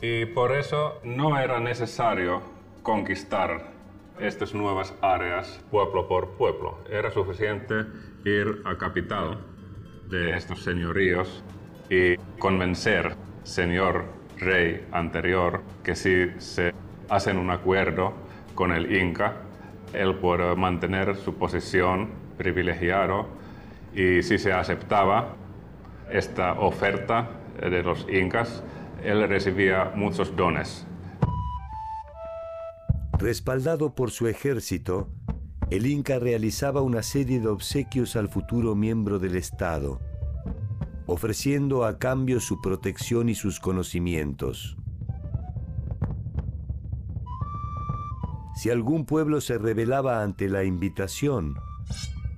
y 0.00 0.24
por 0.26 0.52
eso 0.52 0.98
no 1.04 1.38
era 1.38 1.60
necesario 1.60 2.40
conquistar 2.82 3.72
estas 4.18 4.54
nuevas 4.54 4.94
áreas 5.02 5.60
pueblo 5.70 6.08
por 6.08 6.30
pueblo. 6.36 6.78
Era 6.90 7.10
suficiente 7.10 7.84
ir 8.24 8.62
a 8.64 8.78
capital 8.78 9.38
de 10.08 10.36
estos 10.36 10.62
señoríos 10.62 11.42
y 11.90 12.16
convencer 12.38 13.14
señor 13.44 14.04
rey 14.38 14.86
anterior 14.92 15.62
que 15.82 15.94
si 15.94 16.30
se 16.38 16.72
hacen 17.08 17.38
un 17.38 17.50
acuerdo 17.50 18.12
con 18.54 18.72
el 18.72 18.94
Inca, 18.94 19.36
él 19.92 20.16
puede 20.16 20.54
mantener 20.56 21.16
su 21.16 21.34
posición 21.34 22.10
privilegiado 22.36 23.26
y 23.94 24.22
si 24.22 24.38
se 24.38 24.52
aceptaba 24.52 25.36
esta 26.10 26.52
oferta 26.54 27.30
de 27.60 27.82
los 27.82 28.06
incas, 28.08 28.62
él 29.02 29.26
recibía 29.28 29.92
muchos 29.94 30.34
dones. 30.36 30.86
Respaldado 33.18 33.94
por 33.94 34.10
su 34.10 34.28
ejército, 34.28 35.08
el 35.70 35.86
Inca 35.86 36.18
realizaba 36.20 36.80
una 36.80 37.02
serie 37.02 37.40
de 37.40 37.48
obsequios 37.48 38.14
al 38.14 38.28
futuro 38.28 38.76
miembro 38.76 39.18
del 39.18 39.34
Estado, 39.34 40.00
ofreciendo 41.06 41.84
a 41.84 41.98
cambio 41.98 42.38
su 42.38 42.60
protección 42.60 43.28
y 43.28 43.34
sus 43.34 43.58
conocimientos. 43.58 44.76
Si 48.54 48.70
algún 48.70 49.06
pueblo 49.06 49.40
se 49.40 49.58
rebelaba 49.58 50.22
ante 50.22 50.48
la 50.48 50.62
invitación, 50.62 51.56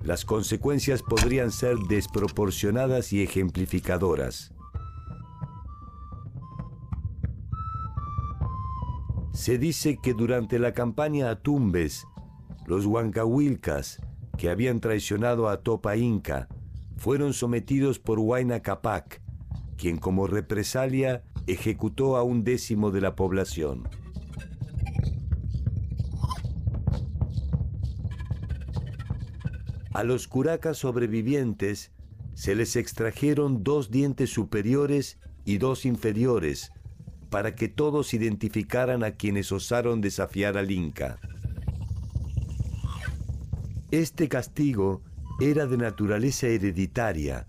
las 0.01 0.25
consecuencias 0.25 1.03
podrían 1.03 1.51
ser 1.51 1.77
desproporcionadas 1.87 3.13
y 3.13 3.21
ejemplificadoras. 3.21 4.53
Se 9.33 9.57
dice 9.57 9.99
que 10.01 10.13
durante 10.13 10.57
la 10.59 10.73
campaña 10.73 11.29
a 11.29 11.35
Tumbes, 11.41 12.05
los 12.69 12.85
Huancahuilcas, 12.85 13.99
que 14.37 14.51
habían 14.51 14.79
traicionado 14.79 15.49
a 15.49 15.63
Topa 15.63 15.97
Inca, 15.97 16.47
fueron 16.97 17.33
sometidos 17.33 17.97
por 17.97 18.19
Huayna 18.19 18.59
Capac, 18.59 19.23
quien 19.75 19.97
como 19.97 20.27
represalia 20.27 21.23
ejecutó 21.47 22.15
a 22.15 22.21
un 22.21 22.43
décimo 22.43 22.91
de 22.91 23.01
la 23.01 23.15
población. 23.15 23.89
A 29.91 30.03
los 30.03 30.27
curacas 30.27 30.77
sobrevivientes 30.77 31.91
se 32.35 32.53
les 32.53 32.75
extrajeron 32.75 33.63
dos 33.63 33.89
dientes 33.89 34.29
superiores 34.29 35.17
y 35.43 35.57
dos 35.57 35.85
inferiores, 35.85 36.71
para 37.31 37.55
que 37.55 37.67
todos 37.67 38.13
identificaran 38.13 39.03
a 39.03 39.15
quienes 39.15 39.51
osaron 39.51 40.01
desafiar 40.01 40.55
al 40.55 40.69
Inca. 40.69 41.19
Este 43.91 44.29
castigo 44.29 45.01
era 45.39 45.65
de 45.65 45.75
naturaleza 45.75 46.45
hereditaria 46.45 47.47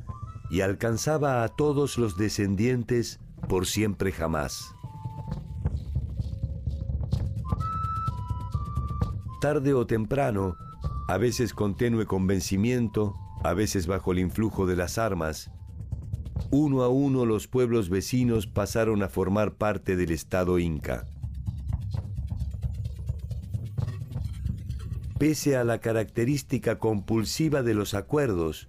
y 0.48 0.62
alcanzaba 0.62 1.44
a 1.44 1.48
todos 1.48 1.98
los 1.98 2.16
descendientes 2.16 3.20
por 3.46 3.66
siempre 3.66 4.10
jamás. 4.10 4.74
Tarde 9.42 9.74
o 9.74 9.86
temprano, 9.86 10.56
a 11.08 11.18
veces 11.18 11.52
con 11.52 11.76
tenue 11.76 12.06
convencimiento, 12.06 13.14
a 13.44 13.52
veces 13.52 13.86
bajo 13.86 14.12
el 14.12 14.20
influjo 14.20 14.64
de 14.64 14.76
las 14.76 14.96
armas, 14.96 15.50
uno 16.50 16.82
a 16.84 16.88
uno 16.88 17.26
los 17.26 17.48
pueblos 17.48 17.90
vecinos 17.90 18.46
pasaron 18.46 19.02
a 19.02 19.10
formar 19.10 19.56
parte 19.56 19.94
del 19.94 20.10
Estado 20.10 20.58
inca. 20.58 21.04
Pese 25.20 25.54
a 25.58 25.64
la 25.64 25.80
característica 25.80 26.78
compulsiva 26.78 27.62
de 27.62 27.74
los 27.74 27.92
acuerdos, 27.92 28.68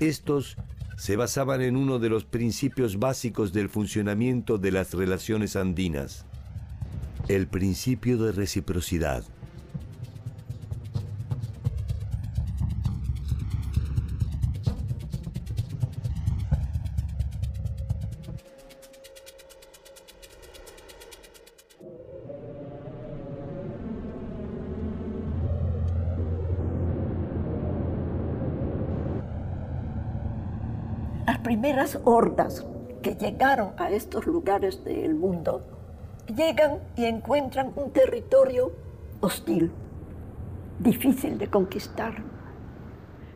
estos 0.00 0.56
se 0.96 1.16
basaban 1.16 1.60
en 1.60 1.76
uno 1.76 1.98
de 1.98 2.08
los 2.08 2.24
principios 2.24 2.98
básicos 2.98 3.52
del 3.52 3.68
funcionamiento 3.68 4.56
de 4.56 4.72
las 4.72 4.94
relaciones 4.94 5.54
andinas, 5.54 6.24
el 7.28 7.46
principio 7.46 8.16
de 8.16 8.32
reciprocidad. 8.32 9.22
Hordas 32.06 32.64
que 33.02 33.16
llegaron 33.16 33.72
a 33.78 33.90
estos 33.90 34.26
lugares 34.26 34.84
del 34.84 35.14
mundo 35.14 35.62
llegan 36.34 36.80
y 36.96 37.04
encuentran 37.04 37.72
un 37.74 37.90
territorio 37.90 38.72
hostil, 39.20 39.72
difícil 40.78 41.36
de 41.36 41.48
conquistar. 41.48 42.22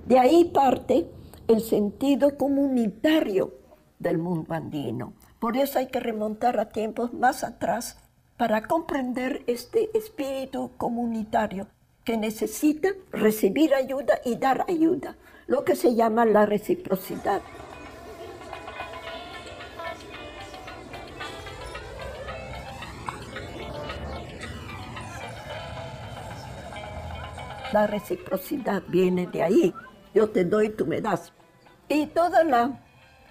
De 0.06 0.18
ahí 0.18 0.44
parte 0.54 1.10
el 1.48 1.60
sentido 1.60 2.36
comunitario 2.36 3.54
del 3.98 4.18
mundo 4.18 4.54
andino. 4.54 5.14
Por 5.40 5.56
eso 5.56 5.80
hay 5.80 5.88
que 5.88 6.00
remontar 6.00 6.60
a 6.60 6.68
tiempos 6.68 7.12
más 7.12 7.42
atrás 7.42 7.98
para 8.36 8.62
comprender 8.62 9.42
este 9.48 9.90
espíritu 9.98 10.70
comunitario 10.76 11.66
que 12.04 12.16
necesita 12.16 12.90
recibir 13.10 13.74
ayuda 13.74 14.20
y 14.24 14.36
dar 14.36 14.64
ayuda, 14.68 15.16
lo 15.48 15.64
que 15.64 15.74
se 15.74 15.94
llama 15.96 16.24
la 16.24 16.46
reciprocidad. 16.46 17.42
La 27.72 27.86
reciprocidad 27.86 28.82
viene 28.88 29.26
de 29.28 29.42
ahí. 29.42 29.74
Yo 30.12 30.30
te 30.30 30.44
doy, 30.44 30.70
tú 30.70 30.86
me 30.86 31.00
das. 31.00 31.32
Y 31.88 32.06
toda 32.06 32.42
la, 32.42 32.80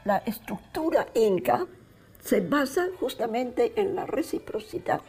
la 0.06 0.17
estructura 0.19 1.08
inca 1.13 1.65
se 2.21 2.41
basa 2.41 2.88
justamente 2.99 3.73
en 3.75 3.95
la 3.95 4.06
reciprocidad. 4.06 5.02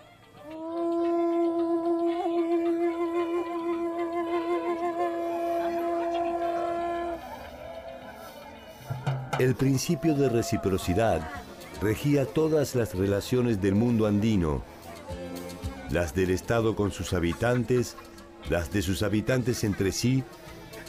El 9.38 9.54
principio 9.54 10.14
de 10.14 10.28
reciprocidad 10.28 11.26
regía 11.80 12.26
todas 12.26 12.74
las 12.74 12.94
relaciones 12.94 13.62
del 13.62 13.74
mundo 13.74 14.06
andino, 14.06 14.62
las 15.88 16.14
del 16.14 16.30
Estado 16.30 16.76
con 16.76 16.90
sus 16.90 17.14
habitantes 17.14 17.96
las 18.48 18.72
de 18.72 18.82
sus 18.82 19.02
habitantes 19.02 19.64
entre 19.64 19.92
sí 19.92 20.24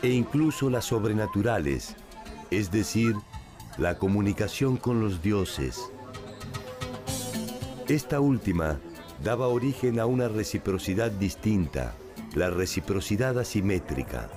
e 0.02 0.10
incluso 0.10 0.70
las 0.70 0.86
sobrenaturales, 0.86 1.96
es 2.50 2.72
decir, 2.72 3.16
la 3.78 3.98
comunicación 3.98 4.78
con 4.78 5.00
los 5.02 5.22
dioses. 5.22 5.80
Esta 7.88 8.20
última 8.20 8.80
daba 9.24 9.48
origen 9.48 10.00
a 10.00 10.06
una 10.06 10.28
reciprocidad 10.28 11.12
distinta, 11.12 11.94
la 12.36 12.50
reciprocidad 12.50 13.38
asimétrica. 13.38 14.30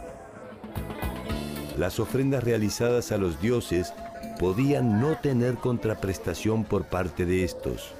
Las 1.78 1.98
ofrendas 1.98 2.44
realizadas 2.44 3.12
a 3.12 3.16
los 3.16 3.40
dioses 3.40 3.92
podían 4.38 5.00
no 5.00 5.16
tener 5.18 5.56
contraprestación 5.56 6.64
por 6.64 6.84
parte 6.84 7.24
de 7.24 7.44
estos. 7.44 7.94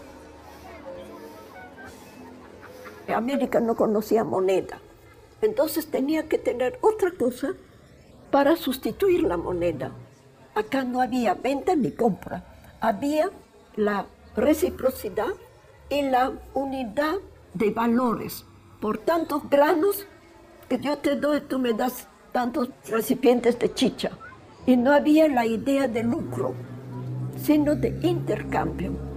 América 3.15 3.61
no 3.61 3.77
conocía 3.77 4.25
moneda, 4.25 4.81
entonces 5.45 5.87
tenía 5.87 6.29
que 6.29 6.39
tener 6.39 6.79
otra 6.81 7.11
cosa 7.11 7.55
para 8.31 8.57
sustituir 8.57 9.23
la 9.23 9.37
moneda. 9.37 9.93
Acá 10.55 10.85
no 10.85 11.01
había 11.01 11.35
venta 11.35 11.75
ni 11.77 11.93
compra, 11.93 12.45
había 12.81 13.31
la 13.77 14.07
reciprocidad 14.37 15.35
y 15.89 16.03
la 16.03 16.33
unidad 16.55 17.15
de 17.55 17.71
valores. 17.71 18.45
Por 18.81 18.99
tantos 18.99 19.49
granos 19.49 20.07
que 20.69 20.79
yo 20.79 20.99
te 20.99 21.17
doy, 21.17 21.41
tú 21.41 21.59
me 21.59 21.73
das 21.73 22.09
tantos 22.33 22.71
recipientes 22.89 23.59
de 23.59 23.73
chicha. 23.73 24.11
Y 24.67 24.77
no 24.77 24.93
había 24.93 25.29
la 25.29 25.47
idea 25.47 25.89
de 25.89 26.03
lucro, 26.03 26.55
sino 27.37 27.75
de 27.75 27.99
intercambio. 28.03 29.14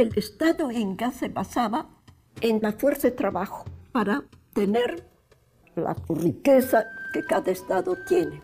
El 0.00 0.16
Estado 0.16 0.70
inca 0.70 1.10
se 1.10 1.28
basaba 1.28 1.86
en 2.40 2.60
la 2.62 2.72
fuerza 2.72 3.08
de 3.08 3.16
trabajo 3.16 3.64
para 3.92 4.22
tener 4.52 5.04
la 5.74 5.96
riqueza 6.08 6.86
que 7.12 7.24
cada 7.24 7.50
Estado 7.50 7.96
tiene. 8.06 8.42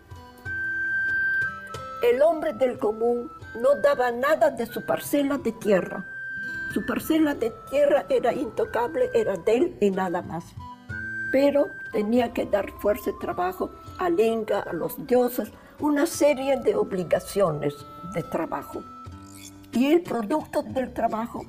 El 2.03 2.21
hombre 2.21 2.53
del 2.53 2.77
común 2.77 3.31
no 3.61 3.75
daba 3.81 4.11
nada 4.11 4.51
de 4.51 4.65
su 4.65 4.85
parcela 4.85 5.37
de 5.37 5.51
tierra. 5.53 6.05
Su 6.73 6.85
parcela 6.85 7.35
de 7.35 7.53
tierra 7.69 8.05
era 8.09 8.33
intocable, 8.33 9.09
era 9.13 9.37
de 9.37 9.55
él 9.55 9.77
y 9.79 9.91
nada 9.91 10.21
más. 10.21 10.45
Pero 11.31 11.67
tenía 11.91 12.33
que 12.33 12.45
dar 12.45 12.69
fuerza 12.79 13.11
de 13.11 13.17
trabajo 13.19 13.71
al 13.97 14.19
Inca, 14.19 14.59
a 14.59 14.73
los 14.73 15.07
dioses, 15.07 15.51
una 15.79 16.05
serie 16.05 16.57
de 16.57 16.75
obligaciones 16.75 17.75
de 18.13 18.23
trabajo 18.23 18.83
y 19.75 19.87
el 19.87 20.01
producto 20.01 20.63
del 20.63 20.93
trabajo 20.93 21.45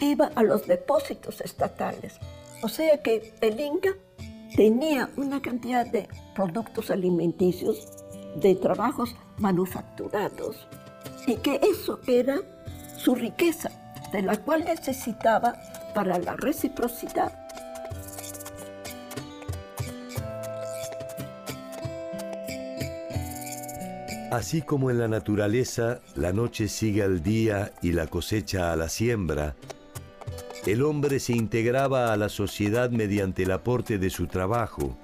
iba 0.00 0.30
a 0.34 0.42
los 0.42 0.66
depósitos 0.66 1.40
estatales. 1.42 2.18
O 2.62 2.68
sea 2.68 3.02
que 3.02 3.34
el 3.40 3.60
Inca 3.60 3.90
tenía 4.56 5.10
una 5.16 5.40
cantidad 5.40 5.86
de 5.86 6.08
productos 6.34 6.90
alimenticios, 6.90 7.86
de 8.36 8.54
trabajos 8.54 9.14
manufacturados, 9.36 10.66
y 11.26 11.36
que 11.36 11.60
eso 11.62 12.00
era 12.06 12.38
su 12.96 13.14
riqueza, 13.14 13.70
de 14.12 14.22
la 14.22 14.36
cual 14.38 14.64
necesitaba 14.64 15.54
para 15.94 16.18
la 16.18 16.36
reciprocidad 16.36 17.37
Así 24.30 24.60
como 24.60 24.90
en 24.90 24.98
la 24.98 25.08
naturaleza 25.08 26.00
la 26.14 26.34
noche 26.34 26.68
sigue 26.68 27.02
al 27.02 27.22
día 27.22 27.72
y 27.80 27.92
la 27.92 28.08
cosecha 28.08 28.72
a 28.72 28.76
la 28.76 28.90
siembra, 28.90 29.56
el 30.66 30.82
hombre 30.82 31.18
se 31.18 31.32
integraba 31.32 32.12
a 32.12 32.16
la 32.18 32.28
sociedad 32.28 32.90
mediante 32.90 33.44
el 33.44 33.52
aporte 33.52 33.96
de 33.96 34.10
su 34.10 34.26
trabajo, 34.26 34.98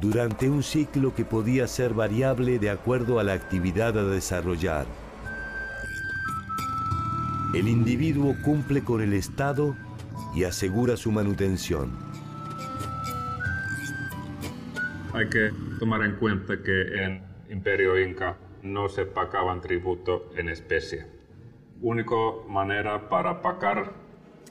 durante 0.00 0.48
un 0.48 0.62
ciclo 0.62 1.14
que 1.14 1.26
podía 1.26 1.66
ser 1.66 1.92
variable 1.92 2.58
de 2.58 2.70
acuerdo 2.70 3.20
a 3.20 3.24
la 3.24 3.34
actividad 3.34 3.98
a 3.98 4.04
desarrollar. 4.04 4.86
El 7.54 7.68
individuo 7.68 8.34
cumple 8.42 8.82
con 8.82 9.02
el 9.02 9.12
Estado 9.12 9.76
y 10.34 10.44
asegura 10.44 10.96
su 10.96 11.12
manutención. 11.12 11.90
Hay 15.12 15.28
que 15.28 15.50
tomar 15.78 16.02
en 16.02 16.16
cuenta 16.16 16.62
que 16.62 17.04
en 17.04 17.27
Imperio 17.50 17.98
Inca 17.98 18.36
no 18.62 18.88
se 18.88 19.06
pagaban 19.06 19.60
tributo 19.60 20.30
en 20.36 20.48
especie. 20.48 21.06
Única 21.80 22.14
manera 22.48 23.08
para 23.08 23.40
pagar 23.40 23.92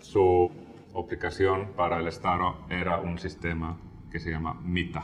su 0.02 0.50
aplicación 0.96 1.74
para 1.76 2.00
el 2.00 2.08
Estado 2.08 2.66
era 2.70 3.00
un 3.00 3.20
sistema 3.20 3.78
que 4.12 4.20
se 4.20 4.32
llama 4.32 4.60
MITA. 4.64 5.04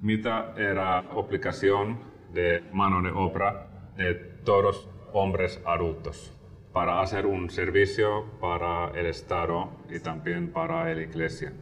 MITA 0.00 0.54
era 0.56 0.98
aplicación 0.98 1.98
de 2.32 2.62
mano 2.72 3.02
de 3.02 3.10
obra 3.10 3.92
de 3.96 4.14
todos 4.14 4.88
hombres 5.12 5.60
adultos 5.66 6.32
para 6.72 7.02
hacer 7.02 7.26
un 7.26 7.50
servicio 7.50 8.24
para 8.40 8.98
el 8.98 9.06
Estado 9.06 9.68
y 9.90 10.00
también 10.00 10.50
para 10.52 10.92
la 10.94 11.02
Iglesia. 11.02 11.52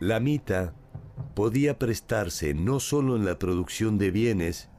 La 0.00 0.18
mita 0.18 0.74
podía 1.34 1.78
prestarse 1.78 2.54
no 2.54 2.80
solo 2.80 3.16
en 3.16 3.26
la 3.26 3.38
producción 3.38 3.98
de 3.98 4.10
bienes, 4.10 4.70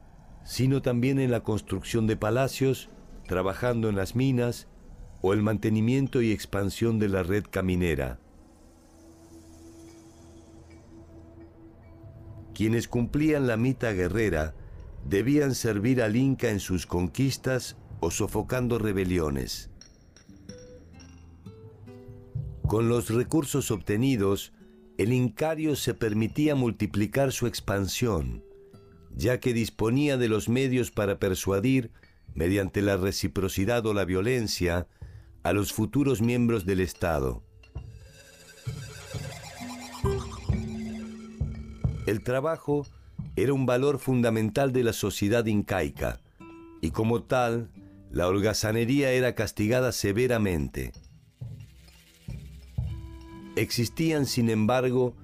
sino 0.44 0.82
también 0.82 1.20
en 1.20 1.30
la 1.30 1.44
construcción 1.44 2.08
de 2.08 2.16
palacios, 2.16 2.90
trabajando 3.28 3.88
en 3.88 3.94
las 3.94 4.16
minas 4.16 4.66
o 5.20 5.32
el 5.32 5.40
mantenimiento 5.40 6.22
y 6.22 6.32
expansión 6.32 6.98
de 6.98 7.08
la 7.08 7.22
red 7.22 7.44
caminera. 7.48 8.18
Quienes 12.52 12.88
cumplían 12.88 13.46
la 13.46 13.56
mita 13.56 13.92
guerrera 13.92 14.56
debían 15.04 15.54
servir 15.54 16.02
al 16.02 16.16
Inca 16.16 16.50
en 16.50 16.58
sus 16.58 16.84
conquistas 16.84 17.76
o 18.00 18.10
sofocando 18.10 18.76
rebeliones. 18.76 19.70
Con 22.66 22.88
los 22.88 23.08
recursos 23.10 23.70
obtenidos, 23.70 24.52
el 24.98 25.12
Incario 25.12 25.76
se 25.76 25.94
permitía 25.94 26.54
multiplicar 26.54 27.32
su 27.32 27.46
expansión, 27.46 28.44
ya 29.14 29.40
que 29.40 29.52
disponía 29.52 30.16
de 30.16 30.28
los 30.28 30.48
medios 30.48 30.90
para 30.90 31.18
persuadir, 31.18 31.90
mediante 32.34 32.82
la 32.82 32.96
reciprocidad 32.96 33.84
o 33.86 33.94
la 33.94 34.04
violencia, 34.04 34.86
a 35.42 35.52
los 35.52 35.72
futuros 35.72 36.22
miembros 36.22 36.64
del 36.64 36.80
Estado. 36.80 37.42
El 42.06 42.22
trabajo 42.22 42.86
era 43.36 43.52
un 43.52 43.66
valor 43.66 43.98
fundamental 43.98 44.72
de 44.72 44.84
la 44.84 44.92
sociedad 44.92 45.46
incaica, 45.46 46.20
y 46.80 46.90
como 46.90 47.22
tal, 47.22 47.70
la 48.10 48.28
holgazanería 48.28 49.12
era 49.12 49.34
castigada 49.34 49.92
severamente. 49.92 50.92
Existían, 53.56 54.24
sin 54.24 54.48
embargo, 54.48 55.14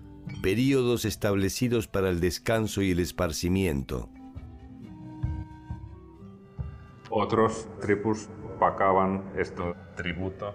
períodos 0.43 1.07
establecidos 1.07 1.89
para 1.89 2.11
el 2.11 2.21
descanso 2.21 2.83
y 2.83 2.91
el 2.91 3.01
esparcimiento. 3.01 4.11
Otros 7.11 7.67
tribus 7.81 8.29
pagaban 8.61 9.33
este 9.37 9.63
tributo 9.97 10.55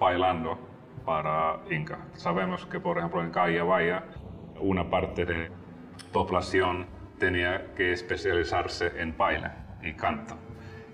bailando 0.00 0.58
para 1.04 1.60
Inca. 1.70 2.08
Sabemos 2.14 2.64
que, 2.66 2.80
por 2.80 2.96
ejemplo, 2.96 3.22
en 3.22 3.30
Vaya, 3.30 4.06
una 4.60 4.88
parte 4.88 5.26
de 5.26 5.50
población 6.12 6.86
tenía 7.18 7.74
que 7.74 7.92
especializarse 7.92 9.00
en 9.00 9.16
baile 9.16 9.50
y 9.82 9.92
canto. 9.94 10.36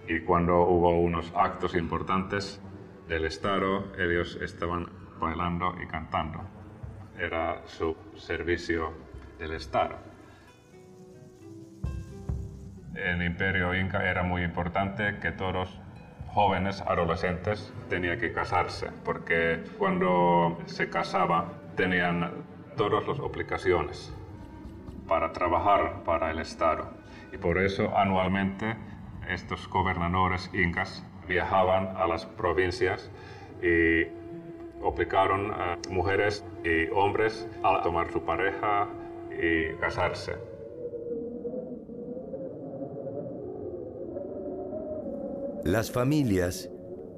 Y 0.09 0.21
cuando 0.21 0.63
hubo 0.63 0.99
unos 1.01 1.33
actos 1.37 1.75
importantes 1.75 2.61
del 3.09 3.25
Estado, 3.25 3.93
ellos 3.99 4.39
estaban 4.43 4.89
bailando 5.19 5.75
y 5.83 5.87
cantando. 5.87 6.41
Era 7.19 7.63
su 7.67 7.97
servicio 8.17 8.93
del 9.39 9.53
Estado. 9.53 9.97
El 12.95 13.23
Imperio 13.23 13.75
Inca 13.75 14.09
era 14.09 14.23
muy 14.23 14.43
importante 14.43 15.19
que 15.21 15.31
todos 15.31 15.81
jóvenes 16.29 16.81
adolescentes 16.83 17.73
tenían 17.89 18.19
que 18.19 18.33
casarse, 18.33 18.91
porque 19.05 19.65
cuando 19.79 20.59
se 20.67 20.91
casaba 20.91 21.53
tenían 21.77 22.45
todas 22.77 23.07
las 23.07 23.19
obligaciones 23.19 24.15
para 25.07 25.33
trabajar 25.33 26.03
para 26.05 26.31
el 26.31 26.39
Estado. 26.39 26.93
Y 27.33 27.39
por 27.39 27.59
eso 27.59 27.97
anualmente 27.97 28.77
estos 29.29 29.69
gobernadores 29.69 30.51
incas 30.53 31.05
viajaban 31.27 31.97
a 31.97 32.07
las 32.07 32.27
provincias 32.27 33.11
y 33.63 34.05
obligaron 34.83 35.51
a 35.51 35.79
mujeres 35.91 36.45
y 36.65 36.91
hombres 36.93 37.47
a 37.63 37.83
tomar 37.83 38.13
su 38.13 38.23
pareja 38.23 38.89
y 39.31 39.75
casarse. 39.81 40.37
Las 45.65 45.91
familias 45.91 46.71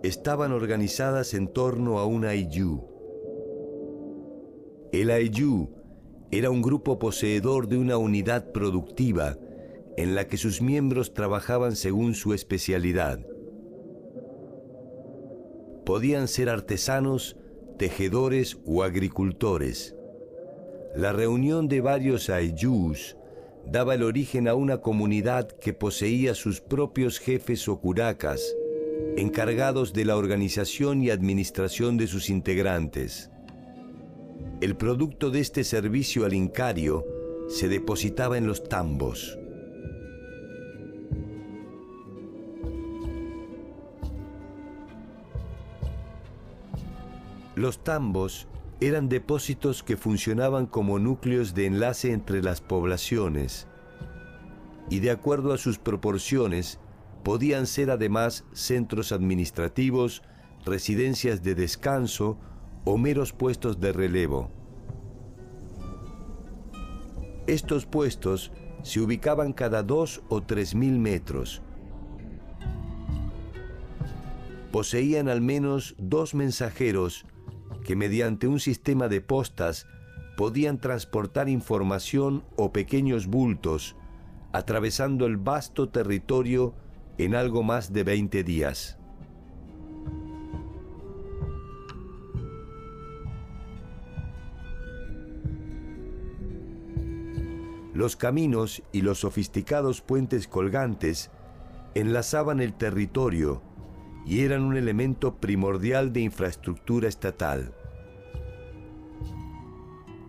estaban 0.02 0.52
organizadas 0.52 1.34
en 1.34 1.48
torno 1.48 1.98
a 1.98 2.06
un 2.06 2.24
Ayllu. 2.24 2.82
El 4.92 5.10
Ayllu 5.10 5.68
era 6.32 6.50
un 6.50 6.62
grupo 6.62 6.98
poseedor 6.98 7.68
de 7.68 7.76
una 7.76 7.96
unidad 7.96 8.50
productiva 8.52 9.36
en 9.96 10.14
la 10.14 10.26
que 10.26 10.36
sus 10.36 10.62
miembros 10.62 11.12
trabajaban 11.12 11.76
según 11.76 12.14
su 12.14 12.32
especialidad. 12.32 13.20
Podían 15.84 16.28
ser 16.28 16.48
artesanos, 16.48 17.36
tejedores 17.80 18.58
o 18.66 18.82
agricultores. 18.82 19.96
La 20.94 21.14
reunión 21.14 21.66
de 21.66 21.80
varios 21.80 22.28
Ayyus 22.28 23.16
daba 23.64 23.94
el 23.94 24.02
origen 24.02 24.48
a 24.48 24.54
una 24.54 24.82
comunidad 24.82 25.50
que 25.50 25.72
poseía 25.72 26.34
sus 26.34 26.60
propios 26.60 27.18
jefes 27.18 27.68
o 27.68 27.80
curacas, 27.80 28.54
encargados 29.16 29.94
de 29.94 30.04
la 30.04 30.18
organización 30.18 31.02
y 31.02 31.08
administración 31.08 31.96
de 31.96 32.06
sus 32.06 32.28
integrantes. 32.28 33.30
El 34.60 34.76
producto 34.76 35.30
de 35.30 35.40
este 35.40 35.64
servicio 35.64 36.26
al 36.26 36.34
incario 36.34 37.06
se 37.48 37.68
depositaba 37.68 38.36
en 38.36 38.46
los 38.46 38.62
tambos. 38.62 39.39
Los 47.60 47.84
tambos 47.84 48.48
eran 48.80 49.10
depósitos 49.10 49.82
que 49.82 49.98
funcionaban 49.98 50.64
como 50.64 50.98
núcleos 50.98 51.52
de 51.52 51.66
enlace 51.66 52.10
entre 52.10 52.42
las 52.42 52.62
poblaciones 52.62 53.66
y 54.88 55.00
de 55.00 55.10
acuerdo 55.10 55.52
a 55.52 55.58
sus 55.58 55.78
proporciones 55.78 56.78
podían 57.22 57.66
ser 57.66 57.90
además 57.90 58.46
centros 58.54 59.12
administrativos, 59.12 60.22
residencias 60.64 61.42
de 61.42 61.54
descanso 61.54 62.38
o 62.86 62.96
meros 62.96 63.34
puestos 63.34 63.78
de 63.78 63.92
relevo. 63.92 64.50
Estos 67.46 67.84
puestos 67.84 68.52
se 68.82 69.02
ubicaban 69.02 69.52
cada 69.52 69.82
dos 69.82 70.22
o 70.30 70.40
tres 70.40 70.74
mil 70.74 70.98
metros. 70.98 71.60
Poseían 74.72 75.28
al 75.28 75.42
menos 75.42 75.94
dos 75.98 76.34
mensajeros 76.34 77.26
que 77.84 77.96
mediante 77.96 78.46
un 78.46 78.60
sistema 78.60 79.08
de 79.08 79.20
postas 79.20 79.86
podían 80.36 80.78
transportar 80.78 81.48
información 81.48 82.44
o 82.56 82.72
pequeños 82.72 83.26
bultos, 83.26 83.96
atravesando 84.52 85.26
el 85.26 85.36
vasto 85.36 85.88
territorio 85.88 86.74
en 87.18 87.34
algo 87.34 87.62
más 87.62 87.92
de 87.92 88.04
20 88.04 88.44
días. 88.44 88.96
Los 97.92 98.16
caminos 98.16 98.82
y 98.92 99.02
los 99.02 99.18
sofisticados 99.18 100.00
puentes 100.00 100.48
colgantes 100.48 101.30
enlazaban 101.94 102.60
el 102.60 102.72
territorio 102.72 103.60
y 104.26 104.40
eran 104.40 104.62
un 104.62 104.76
elemento 104.76 105.36
primordial 105.36 106.12
de 106.12 106.20
infraestructura 106.20 107.08
estatal. 107.08 107.74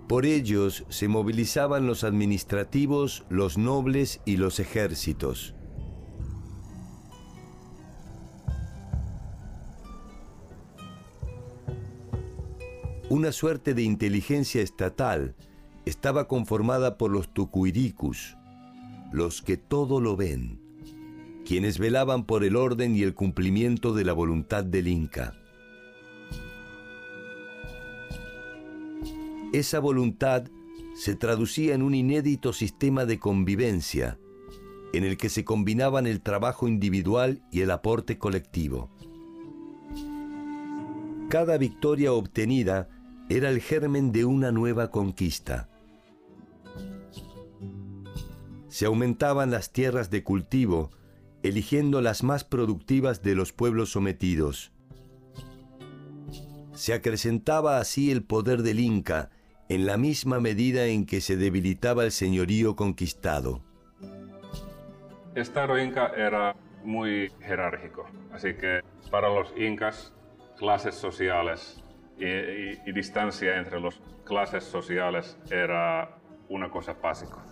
Por 0.08 0.26
ellos 0.26 0.86
se 0.90 1.08
movilizaban 1.08 1.88
los 1.88 2.04
administrativos, 2.04 3.26
los 3.30 3.58
nobles 3.58 4.20
y 4.26 4.38
los 4.38 4.60
ejércitos. 4.60 5.56
Una 13.10 13.32
suerte 13.32 13.74
de 13.74 13.84
inteligencia 13.84 14.62
estatal 14.62 15.36
estaba 15.86 16.28
conformada 16.28 16.98
por 16.98 17.12
los 17.12 17.34
tucuiricus, 17.34 18.38
los 19.12 19.42
que 19.42 19.58
todo 19.58 20.00
lo 20.00 20.16
ven, 20.16 20.61
quienes 21.46 21.80
velaban 21.80 22.26
por 22.26 22.44
el 22.44 22.56
orden 22.56 22.96
y 22.96 23.04
el 23.04 23.14
cumplimiento 23.14 23.94
de 23.94 24.06
la 24.06 24.14
voluntad 24.14 24.64
del 24.64 24.88
Inca. 24.88 25.36
Esa 29.54 29.80
voluntad 29.80 30.46
se 30.96 31.16
traducía 31.16 31.76
en 31.76 31.82
un 31.82 31.94
inédito 31.94 32.54
sistema 32.54 33.06
de 33.06 33.20
convivencia, 33.20 34.18
en 34.94 35.04
el 35.04 35.18
que 35.18 35.30
se 35.30 35.44
combinaban 35.44 36.08
el 36.08 36.22
trabajo 36.22 36.68
individual 36.68 37.42
y 37.52 37.62
el 37.62 37.72
aporte 37.72 38.18
colectivo. 38.18 38.90
Cada 41.30 41.58
victoria 41.58 42.14
obtenida 42.14 42.90
era 43.30 43.50
el 43.50 43.62
germen 43.62 44.12
de 44.12 44.26
una 44.26 44.52
nueva 44.52 44.92
conquista. 44.92 45.70
Se 48.68 48.86
aumentaban 48.86 49.52
las 49.52 49.72
tierras 49.72 50.10
de 50.10 50.24
cultivo, 50.24 50.92
eligiendo 51.44 52.02
las 52.02 52.24
más 52.24 52.44
productivas 52.44 53.22
de 53.22 53.36
los 53.36 53.54
pueblos 53.54 53.92
sometidos. 53.92 54.72
Se 56.74 56.94
acrecentaba 56.94 57.80
así 57.80 58.12
el 58.12 58.24
poder 58.24 58.64
del 58.64 58.80
Inca 58.80 59.30
en 59.70 59.86
la 59.86 59.98
misma 59.98 60.40
medida 60.40 60.86
en 60.88 61.06
que 61.06 61.22
se 61.22 61.38
debilitaba 61.38 62.04
el 62.04 62.12
señorío 62.12 62.76
conquistado. 62.76 63.62
Estado 65.36 65.80
Inca 65.80 66.12
era 66.16 66.56
muy 66.84 67.32
jerárquico, 67.40 68.06
así 68.34 68.54
que 68.54 68.82
para 69.10 69.30
los 69.30 69.54
incas, 69.58 70.14
clases 70.58 70.96
sociales 70.96 71.82
y, 72.18 72.92
distancia 72.92 73.58
entre 73.58 73.80
las 73.80 74.00
clases 74.26 74.64
sociales 74.64 75.38
era 75.50 76.18
una 76.50 76.70
cosa 76.70 76.94
básica. 76.94 77.46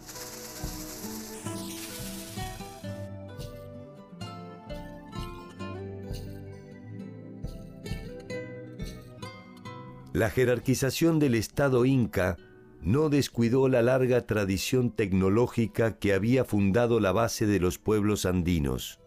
La 10.19 10.29
jerarquización 10.29 11.17
del 11.17 11.34
Estado 11.34 11.86
inca 11.86 12.36
no 12.82 13.08
descuidó 13.08 13.69
la 13.69 13.82
larga 13.82 14.25
tradición 14.25 14.91
tecnológica 14.91 15.97
que 15.97 16.13
había 16.13 16.43
fundado 16.43 16.99
la 16.99 17.13
base 17.13 17.47
de 17.47 17.62
los 17.62 17.77
pueblos 17.77 18.25
andinos. 18.25 18.99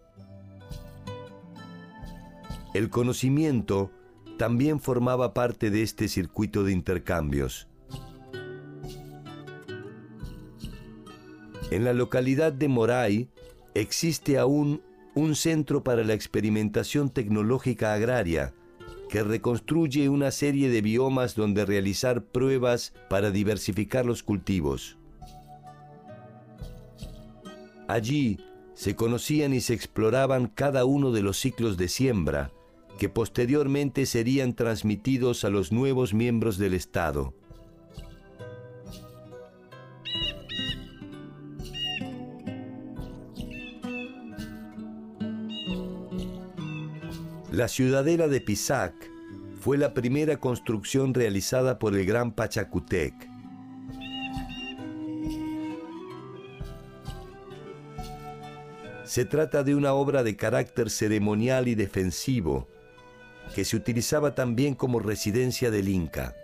El 2.73 2.89
conocimiento 2.89 3.91
también 4.39 4.81
formaba 4.81 5.35
parte 5.35 5.71
de 5.71 5.83
este 5.83 6.09
circuito 6.09 6.65
de 6.65 6.73
intercambios. 6.73 7.69
En 11.71 11.85
la 11.85 11.93
localidad 11.93 12.55
de 12.55 12.69
Moray 12.69 13.29
existe 13.75 14.39
aún 14.39 14.81
un 15.15 15.35
centro 15.35 15.85
para 15.85 16.05
la 16.05 16.15
experimentación 16.15 17.11
tecnológica 17.11 17.93
agraria 17.93 18.55
que 19.13 19.23
reconstruye 19.23 20.09
una 20.09 20.31
serie 20.31 20.71
de 20.71 20.81
biomas 20.81 21.35
donde 21.35 21.67
realizar 21.67 22.25
pruebas 22.25 22.95
para 23.11 23.31
diversificar 23.31 24.07
los 24.07 24.23
cultivos. 24.23 24.97
Allí 27.89 28.39
se 28.73 28.97
conocían 28.97 29.53
y 29.53 29.61
se 29.61 29.75
exploraban 29.75 30.47
cada 30.47 30.87
uno 30.87 31.13
de 31.13 31.21
los 31.21 31.39
ciclos 31.39 31.77
de 31.77 31.89
siembra, 31.89 32.53
que 32.99 33.11
posteriormente 33.11 34.07
serían 34.07 34.55
transmitidos 34.55 35.45
a 35.45 35.51
los 35.51 35.73
nuevos 35.73 36.15
miembros 36.15 36.57
del 36.57 36.73
Estado. 36.73 37.35
La 47.53 47.69
ciudadela 47.69 48.29
de 48.29 48.41
Pisac 48.41 48.95
fue 49.61 49.77
la 49.77 49.93
primera 49.93 50.39
construcción 50.39 51.13
realizada 51.13 51.79
por 51.79 51.95
el 51.95 52.07
gran 52.07 52.33
Pachacutec. 52.33 53.13
Se 59.05 59.27
trata 59.27 59.63
de 59.65 59.75
una 59.75 59.93
obra 59.93 60.23
de 60.23 60.35
carácter 60.35 60.89
ceremonial 60.89 61.69
y 61.69 61.75
defensivo, 61.75 62.69
que 63.55 63.67
se 63.67 63.77
utilizaba 63.77 64.35
también 64.35 64.75
como 64.75 64.99
residencia 64.99 65.71
del 65.71 65.91
Inca. 65.91 66.35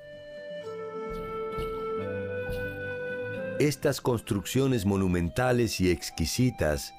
Estas 3.59 4.03
construcciones 4.03 4.85
monumentales 4.85 5.81
y 5.81 5.91
exquisitas 5.91 6.93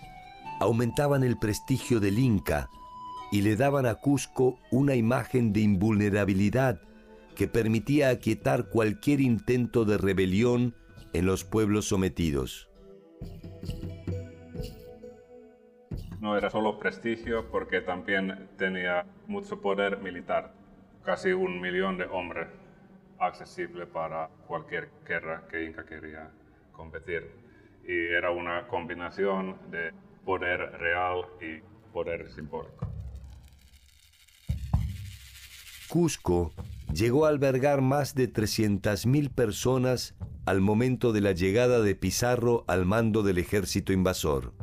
aumentaban 0.60 1.24
el 1.24 1.38
prestigio 1.38 2.00
del 2.00 2.18
Inca 2.18 2.72
y 3.32 3.42
le 3.42 3.56
daban 3.56 3.86
a 3.86 3.96
Cusco 3.96 4.60
una 4.72 4.96
imagen 4.96 5.54
de 5.54 5.62
invulnerabilidad 5.62 6.82
que 7.36 7.48
permitía 7.48 8.10
aquietar 8.10 8.70
cualquier 8.70 9.22
intento 9.22 9.86
de 9.86 9.98
rebelión 9.98 10.76
en 11.14 11.26
los 11.26 11.44
pueblos 11.44 11.86
sometidos. 11.88 12.70
no 16.20 16.38
era 16.38 16.50
solo 16.50 16.80
prestigio 16.80 17.50
porque 17.50 17.82
también 17.82 18.50
tenía 18.58 19.06
mucho 19.28 19.62
poder 19.62 20.00
militar, 20.00 20.52
casi 21.04 21.32
un 21.32 21.62
millón 21.62 21.98
de 21.98 22.06
hombres 22.06 22.48
accesible 23.20 23.86
para 23.86 24.30
cualquier 24.48 24.90
guerra 25.06 25.44
que 25.50 25.64
Inca 25.66 25.86
quería 25.86 26.30
competir. 26.72 27.32
Y 27.84 28.08
era 28.14 28.32
una 28.32 28.68
combinación 28.68 29.58
de 29.72 29.92
poder 30.26 30.60
real 30.80 31.26
y 31.42 31.62
poder 31.92 32.30
simbólico. 32.30 32.89
Cusco 35.90 36.54
llegó 36.94 37.26
a 37.26 37.30
albergar 37.30 37.82
más 37.82 38.14
de 38.14 38.32
300.000 38.32 39.32
personas 39.34 40.14
al 40.46 40.62
momento 40.62 41.12
de 41.12 41.22
la 41.22 41.32
llegada 41.32 41.82
de 41.82 41.96
Pizarro 41.96 42.64
al 42.68 42.86
mando 42.86 43.24
del 43.24 43.40
ejército 43.40 43.92
invasor. 43.92 44.54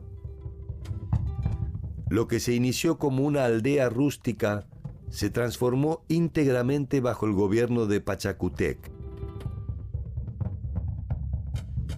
Lo 2.09 2.29
que 2.29 2.39
se 2.39 2.55
inició 2.55 2.99
como 2.99 3.25
una 3.25 3.45
aldea 3.45 3.89
rústica 3.89 4.69
se 5.11 5.29
transformó 5.29 6.05
íntegramente 6.09 7.01
bajo 7.01 7.27
el 7.27 7.33
gobierno 7.33 7.87
de 7.87 8.01
Pachacutec. 8.01 8.79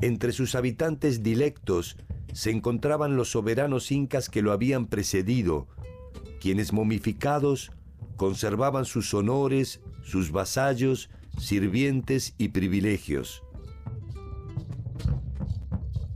Entre 0.01 0.33
sus 0.33 0.55
habitantes 0.55 1.23
dilectos 1.23 1.99
se 2.33 2.51
encontraban 2.51 3.17
los 3.17 3.31
soberanos 3.31 3.93
incas 3.93 4.31
que 4.31 4.41
lo 4.41 4.53
habían 4.53 4.87
precedido, 4.87 5.67
quienes 6.41 6.73
momificados 6.73 7.73
conservaban 8.19 8.85
sus 8.85 9.15
honores, 9.15 9.81
sus 10.03 10.33
vasallos, 10.33 11.09
sirvientes 11.39 12.35
y 12.37 12.49
privilegios. 12.49 13.43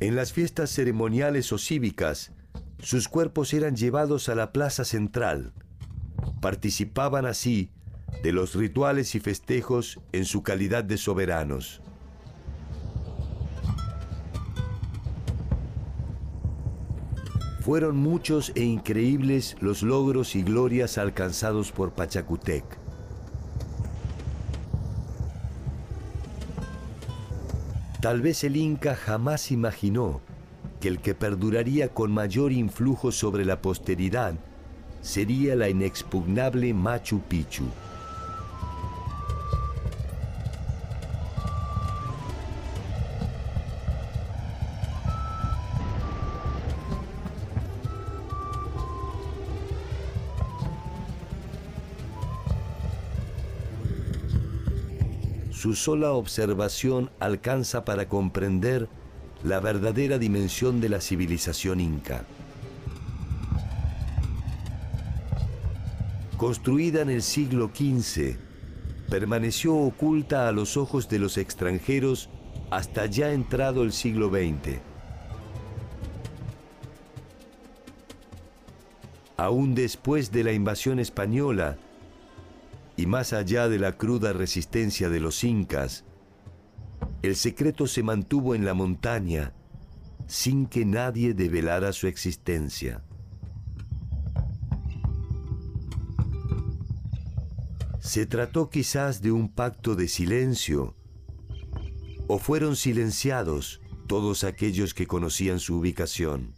En 0.01 0.17
las 0.17 0.33
fiestas 0.33 0.71
ceremoniales 0.71 1.53
o 1.53 1.59
cívicas, 1.59 2.33
sus 2.81 3.07
cuerpos 3.07 3.55
eran 3.55 3.77
llevados 3.77 4.29
a 4.29 4.35
la 4.35 4.53
plaza 4.53 4.85
central. 4.85 5.53
Participaban 6.41 7.25
así 7.25 7.71
de 8.25 8.33
los 8.33 8.57
rituales 8.57 9.15
y 9.15 9.21
festejos 9.21 10.01
en 10.11 10.25
su 10.25 10.43
calidad 10.43 10.83
de 10.83 10.99
soberanos. 10.99 11.83
Fueron 17.65 17.97
muchos 17.97 18.51
e 18.57 18.65
increíbles 18.65 19.57
los 19.61 19.85
logros 19.85 20.35
y 20.35 20.43
glorias 20.43 20.99
alcanzados 20.99 21.71
por 21.71 21.93
Pachacutec. 21.93 22.65
Tal 28.01 28.21
vez 28.21 28.43
el 28.43 28.57
Inca 28.57 28.97
jamás 28.97 29.53
imaginó 29.53 30.21
que 30.81 30.89
el 30.89 30.99
que 30.99 31.15
perduraría 31.15 31.95
con 31.95 32.11
mayor 32.11 32.51
influjo 32.51 33.13
sobre 33.13 33.45
la 33.45 33.63
posteridad 33.63 34.35
sería 35.01 35.55
la 35.55 35.69
inexpugnable 35.69 36.75
Machu 36.75 37.21
Picchu. 37.21 37.67
Su 55.73 55.77
sola 55.77 56.13
observación 56.13 57.09
alcanza 57.19 57.87
para 57.87 58.07
comprender 58.07 58.91
la 59.43 59.59
verdadera 59.59 60.19
dimensión 60.19 60.83
de 60.83 60.91
la 60.91 61.01
civilización 61.01 61.81
inca. 61.81 62.27
Construida 66.37 67.01
en 67.01 67.09
el 67.09 67.23
siglo 67.23 67.71
XV, 67.75 68.37
permaneció 69.09 69.75
oculta 69.75 70.47
a 70.47 70.53
los 70.53 70.77
ojos 70.77 71.09
de 71.09 71.19
los 71.19 71.39
extranjeros 71.39 72.29
hasta 72.71 73.07
ya 73.07 73.33
entrado 73.33 73.83
el 73.83 73.95
siglo 73.95 74.29
XX. 74.29 74.79
Aún 79.39 79.75
después 79.75 80.31
de 80.33 80.45
la 80.45 80.53
invasión 80.53 80.99
española, 80.99 81.79
y 82.97 83.07
más 83.07 83.33
allá 83.33 83.69
de 83.69 83.79
la 83.79 83.97
cruda 83.97 84.33
resistencia 84.33 85.09
de 85.09 85.21
los 85.21 85.45
incas, 85.45 86.05
el 87.23 87.37
secreto 87.37 87.87
se 87.87 88.03
mantuvo 88.03 88.55
en 88.55 88.65
la 88.65 88.75
montaña 88.75 89.55
sin 90.27 90.67
que 90.67 90.85
nadie 90.85 91.35
develara 91.35 91.93
su 91.93 92.07
existencia. 92.07 93.03
¿Se 98.01 98.27
trató 98.27 98.69
quizás 98.69 99.23
de 99.23 99.31
un 99.31 99.49
pacto 99.49 99.95
de 99.95 100.09
silencio? 100.09 100.97
¿O 102.27 102.39
fueron 102.39 102.77
silenciados 102.77 103.81
todos 104.07 104.45
aquellos 104.45 104.93
que 104.93 105.07
conocían 105.07 105.61
su 105.61 105.77
ubicación? 105.77 106.53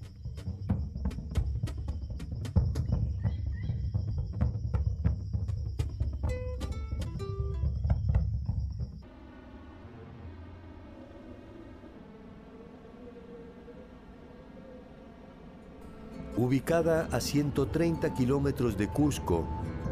Ubicada 16.54 17.08
a 17.10 17.20
130 17.20 18.14
kilómetros 18.14 18.78
de 18.78 18.86
Cusco, 18.86 19.44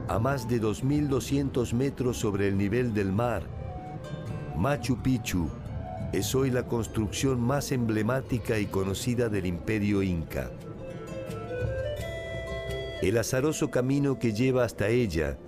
a 0.06 0.20
más 0.20 0.46
de 0.46 0.62
2.200 0.62 1.72
metros 1.72 2.18
sobre 2.18 2.46
el 2.46 2.56
nivel 2.56 2.94
del 2.94 3.10
mar. 3.10 3.42
Machu 4.56 5.02
Picchu 5.02 5.48
es 6.12 6.36
hoy 6.36 6.52
la 6.52 6.68
construcción 6.68 7.40
más 7.40 7.72
emblemática 7.72 8.60
y 8.60 8.66
conocida 8.66 9.28
del 9.28 9.46
imperio 9.46 10.04
inca. 10.04 10.52
El 13.02 13.18
azaroso 13.18 13.68
camino 13.68 14.20
que 14.20 14.32
lleva 14.32 14.62
hasta 14.62 14.86
ella 14.86 15.38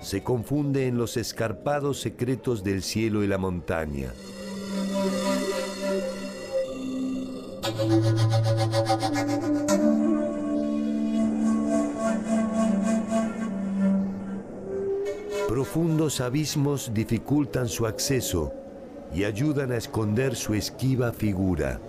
se 0.00 0.22
confunde 0.22 0.86
en 0.86 0.96
los 0.96 1.18
escarpados 1.18 2.00
secretos 2.00 2.64
del 2.64 2.82
cielo 2.82 3.22
y 3.22 3.26
la 3.26 3.36
montaña. 3.36 4.14
Profundos 15.74 16.20
abismos 16.20 16.92
dificultan 16.94 17.68
su 17.68 17.84
acceso 17.84 18.52
y 19.12 19.24
ayudan 19.24 19.72
a 19.72 19.76
esconder 19.76 20.36
su 20.36 20.54
esquiva 20.54 21.12
figura. 21.12 21.80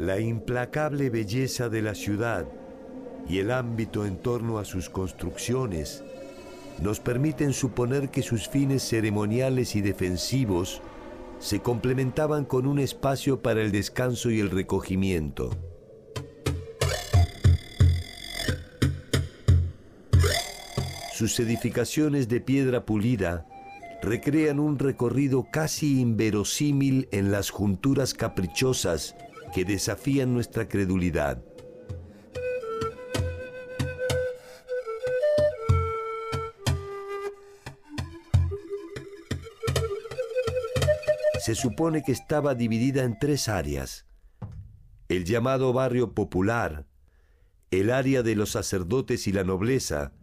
La 0.00 0.18
implacable 0.18 1.08
belleza 1.08 1.68
de 1.68 1.82
la 1.82 1.94
ciudad 1.94 2.48
y 3.28 3.38
el 3.38 3.50
ámbito 3.50 4.04
en 4.06 4.16
torno 4.16 4.58
a 4.58 4.64
sus 4.64 4.90
construcciones 4.90 6.04
nos 6.80 7.00
permiten 7.00 7.52
suponer 7.52 8.10
que 8.10 8.22
sus 8.22 8.48
fines 8.48 8.82
ceremoniales 8.82 9.76
y 9.76 9.80
defensivos 9.82 10.80
se 11.38 11.60
complementaban 11.60 12.44
con 12.44 12.66
un 12.66 12.78
espacio 12.78 13.42
para 13.42 13.62
el 13.62 13.72
descanso 13.72 14.30
y 14.30 14.40
el 14.40 14.50
recogimiento. 14.50 15.50
Sus 21.12 21.38
edificaciones 21.38 22.28
de 22.28 22.40
piedra 22.40 22.84
pulida 22.84 23.46
recrean 24.02 24.58
un 24.58 24.78
recorrido 24.78 25.46
casi 25.52 26.00
inverosímil 26.00 27.08
en 27.12 27.30
las 27.30 27.50
junturas 27.50 28.14
caprichosas 28.14 29.14
que 29.54 29.64
desafían 29.64 30.34
nuestra 30.34 30.68
credulidad. 30.68 31.42
Se 41.54 41.60
supone 41.60 42.02
que 42.02 42.12
estaba 42.12 42.54
dividida 42.54 43.04
en 43.04 43.18
tres 43.18 43.46
áreas. 43.46 44.06
El 45.10 45.26
llamado 45.26 45.74
barrio 45.74 46.14
popular, 46.14 46.86
el 47.70 47.90
área 47.90 48.22
de 48.22 48.34
los 48.36 48.52
sacerdotes 48.52 49.26
y 49.26 49.32
la 49.32 49.44
nobleza, 49.44 50.14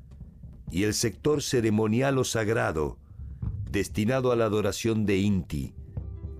y 0.71 0.85
el 0.85 0.95
sector 0.95 1.43
ceremonial 1.43 2.17
o 2.17 2.23
sagrado, 2.23 2.97
destinado 3.69 4.31
a 4.31 4.35
la 4.35 4.45
adoración 4.45 5.05
de 5.05 5.17
Inti, 5.17 5.75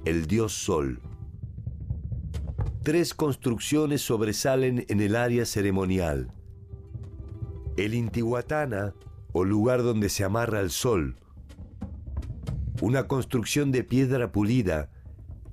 el 0.06 0.26
dios 0.26 0.54
Sol. 0.54 1.02
tres 2.82 3.14
construcciones 3.14 4.02
sobresalen 4.02 4.88
en 4.90 5.02
el 5.02 5.16
área 5.16 5.46
ceremonial. 5.46 6.34
El 7.78 7.94
Intihuatana, 7.94 8.96
o 9.34 9.44
lugar 9.44 9.84
donde 9.84 10.10
se 10.10 10.24
amarra 10.24 10.62
el 10.62 10.72
sol, 10.72 11.16
una 12.82 13.08
construcción 13.08 13.72
de 13.72 13.84
piedra 13.84 14.32
pulida 14.32 14.90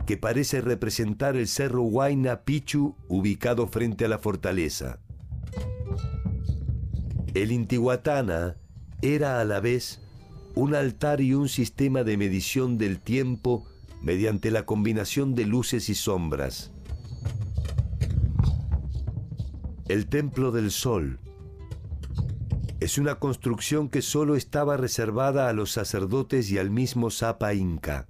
que 0.07 0.17
parece 0.17 0.61
representar 0.61 1.37
el 1.37 1.49
cerro 1.49 1.83
Huayna 1.83 2.43
Pichu 2.45 2.95
ubicado 3.09 3.67
frente 3.67 4.05
a 4.05 4.09
la 4.09 4.19
fortaleza. 4.19 5.01
El 7.35 7.51
Intihuatana 7.51 8.57
era 9.03 9.41
a 9.41 9.45
la 9.45 9.61
vez 9.61 10.01
un 10.55 10.75
altar 10.75 11.21
y 11.21 11.35
un 11.35 11.49
sistema 11.49 12.05
de 12.05 12.17
medición 12.17 12.79
del 12.79 13.01
tiempo 13.01 13.67
mediante 14.01 14.51
la 14.51 14.65
combinación 14.65 15.35
de 15.35 15.45
luces 15.45 15.89
y 15.89 15.95
sombras. 15.95 16.73
El 19.89 20.07
Templo 20.07 20.53
del 20.53 20.71
Sol 20.71 21.19
es 22.79 22.99
una 22.99 23.15
construcción 23.15 23.89
que 23.89 24.03
solo 24.03 24.37
estaba 24.37 24.77
reservada 24.77 25.49
a 25.49 25.53
los 25.55 25.73
sacerdotes 25.73 26.51
y 26.51 26.59
al 26.59 26.71
mismo 26.71 27.11
Zapa 27.11 27.55
Inca. 27.55 28.07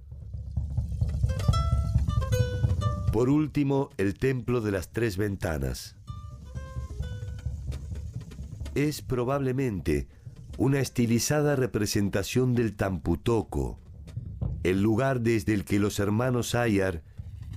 Por 3.13 3.29
último, 3.29 3.89
el 3.97 4.15
Templo 4.15 4.59
de 4.61 4.71
las 4.71 4.91
Tres 4.91 5.17
Ventanas. 5.17 5.95
Es 8.75 9.01
probablemente 9.01 10.07
una 10.57 10.79
estilizada 10.81 11.55
representación 11.55 12.53
del 12.53 12.75
Tamputoco, 12.75 13.79
el 14.63 14.81
lugar 14.81 15.21
desde 15.21 15.53
el 15.53 15.63
que 15.63 15.79
los 15.79 15.99
hermanos 15.99 16.55
Ayar 16.55 17.03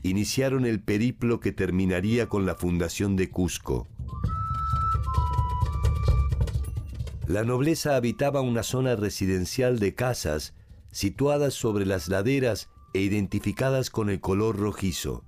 iniciaron 0.03 0.65
el 0.65 0.81
periplo 0.81 1.41
que 1.41 1.53
terminaría 1.53 2.29
con 2.29 2.47
la 2.47 2.55
fundación 2.55 3.17
de 3.17 3.29
Cusco. 3.29 3.89
La 7.31 7.45
nobleza 7.45 7.95
habitaba 7.95 8.41
una 8.41 8.65
zona 8.65 8.97
residencial 8.97 9.79
de 9.79 9.95
casas 9.95 10.53
situadas 10.91 11.55
sobre 11.55 11.87
las 11.87 12.09
laderas 12.09 12.71
e 12.93 13.03
identificadas 13.03 13.89
con 13.89 14.11
el 14.11 14.19
color 14.19 14.59
rojizo. 14.59 15.23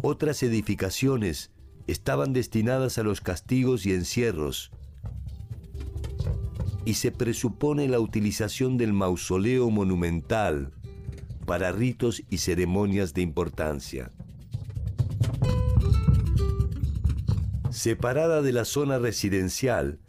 Otras 0.00 0.42
edificaciones 0.42 1.50
estaban 1.86 2.32
destinadas 2.32 2.96
a 2.96 3.02
los 3.02 3.20
castigos 3.20 3.84
y 3.84 3.92
encierros, 3.92 4.70
y 6.86 6.94
se 6.94 7.12
presupone 7.12 7.88
la 7.88 8.00
utilización 8.00 8.78
del 8.78 8.94
mausoleo 8.94 9.68
monumental 9.68 10.72
para 11.44 11.70
ritos 11.70 12.22
y 12.30 12.38
ceremonias 12.38 13.12
de 13.12 13.20
importancia. 13.20 14.10
Separada 17.86 18.42
de 18.42 18.50
la 18.50 18.64
zona 18.64 18.98
residencial, 18.98 20.00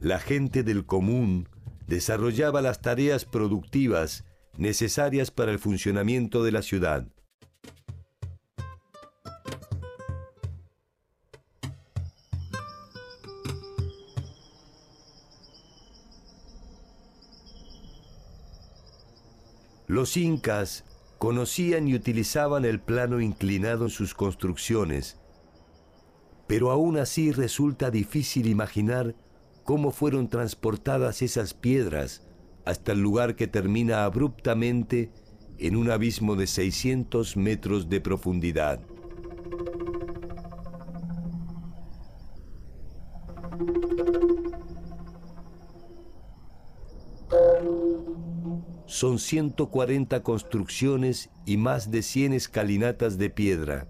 la 0.00 0.18
gente 0.18 0.62
del 0.62 0.86
común 0.86 1.50
desarrollaba 1.86 2.62
las 2.62 2.80
tareas 2.80 3.26
productivas 3.26 4.24
necesarias 4.56 5.30
para 5.30 5.52
el 5.52 5.58
funcionamiento 5.58 6.44
de 6.44 6.52
la 6.52 6.62
ciudad. 6.62 7.06
Los 19.86 20.16
incas 20.16 20.84
conocían 21.18 21.86
y 21.86 21.94
utilizaban 21.94 22.64
el 22.64 22.80
plano 22.80 23.20
inclinado 23.20 23.84
en 23.84 23.90
sus 23.90 24.14
construcciones, 24.14 25.18
pero 26.46 26.70
aún 26.70 26.96
así 26.96 27.32
resulta 27.32 27.90
difícil 27.90 28.46
imaginar 28.46 29.14
cómo 29.64 29.90
fueron 29.90 30.28
transportadas 30.28 31.22
esas 31.22 31.54
piedras 31.54 32.22
hasta 32.64 32.92
el 32.92 33.00
lugar 33.00 33.36
que 33.36 33.46
termina 33.46 34.04
abruptamente 34.04 35.10
en 35.58 35.76
un 35.76 35.90
abismo 35.90 36.36
de 36.36 36.46
600 36.46 37.36
metros 37.36 37.88
de 37.88 38.00
profundidad. 38.00 38.80
Son 48.86 49.18
140 49.18 50.22
construcciones 50.22 51.30
y 51.44 51.56
más 51.56 51.90
de 51.90 52.02
100 52.02 52.32
escalinatas 52.34 53.18
de 53.18 53.30
piedra. 53.30 53.88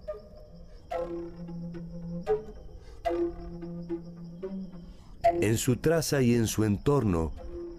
En 5.41 5.57
su 5.57 5.77
traza 5.77 6.21
y 6.21 6.33
en 6.33 6.47
su 6.47 6.63
entorno 6.63 7.31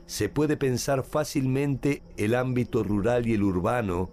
se 0.06 0.28
puede 0.28 0.56
pensar 0.56 1.04
fácilmente 1.04 2.02
el 2.16 2.34
ámbito 2.34 2.82
rural 2.82 3.26
y 3.26 3.34
el 3.34 3.42
urbano 3.42 4.10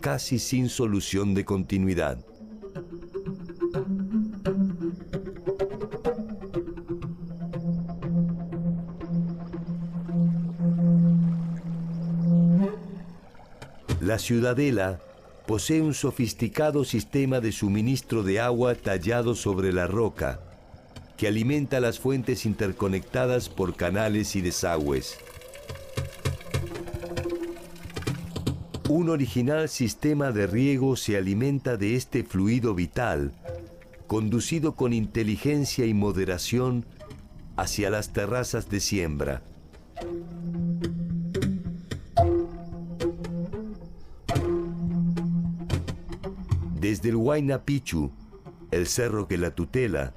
casi 0.00 0.38
sin 0.38 0.68
solución 0.68 1.34
de 1.34 1.44
continuidad. 1.44 2.18
La 14.00 14.18
ciudadela 14.18 15.00
posee 15.46 15.80
un 15.80 15.94
sofisticado 15.94 16.84
sistema 16.84 17.40
de 17.40 17.52
suministro 17.52 18.22
de 18.22 18.40
agua 18.40 18.74
tallado 18.74 19.34
sobre 19.34 19.72
la 19.72 19.86
roca, 19.86 20.40
que 21.16 21.28
alimenta 21.28 21.80
las 21.80 21.98
fuentes 21.98 22.46
interconectadas 22.46 23.48
por 23.48 23.76
canales 23.76 24.36
y 24.36 24.40
desagües. 24.40 25.18
Un 28.88 29.08
original 29.08 29.68
sistema 29.68 30.30
de 30.30 30.46
riego 30.46 30.96
se 30.96 31.16
alimenta 31.16 31.76
de 31.76 31.96
este 31.96 32.22
fluido 32.22 32.74
vital, 32.74 33.32
conducido 34.06 34.76
con 34.76 34.92
inteligencia 34.92 35.86
y 35.86 35.94
moderación 35.94 36.84
hacia 37.56 37.90
las 37.90 38.12
terrazas 38.12 38.68
de 38.68 38.80
siembra. 38.80 39.42
Desde 46.78 47.08
el 47.08 47.16
Huayna 47.16 47.64
Pichu, 47.64 48.12
el 48.70 48.86
cerro 48.86 49.26
que 49.26 49.38
la 49.38 49.54
tutela, 49.54 50.12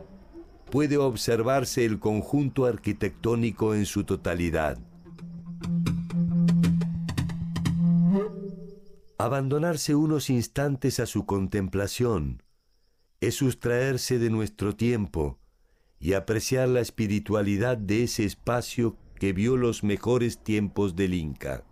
puede 0.72 0.98
observarse 0.98 1.86
el 1.86 2.00
conjunto 2.00 2.66
arquitectónico 2.66 3.74
en 3.74 3.86
su 3.86 4.04
totalidad. 4.04 4.78
Abandonarse 9.18 9.96
unos 9.96 10.30
instantes 10.30 11.00
a 11.00 11.06
su 11.06 11.26
contemplación 11.26 12.44
es 13.20 13.36
sustraerse 13.36 14.20
de 14.20 14.30
nuestro 14.30 14.76
tiempo 14.76 15.40
y 16.00 16.14
apreciar 16.14 16.68
la 16.70 16.82
espiritualidad 16.82 17.78
de 17.78 18.04
ese 18.04 18.26
espacio 18.26 18.96
que 19.20 19.34
vio 19.34 19.58
los 19.58 19.84
mejores 19.84 20.44
tiempos 20.44 20.96
del 20.96 21.16
Inca. 21.16 21.64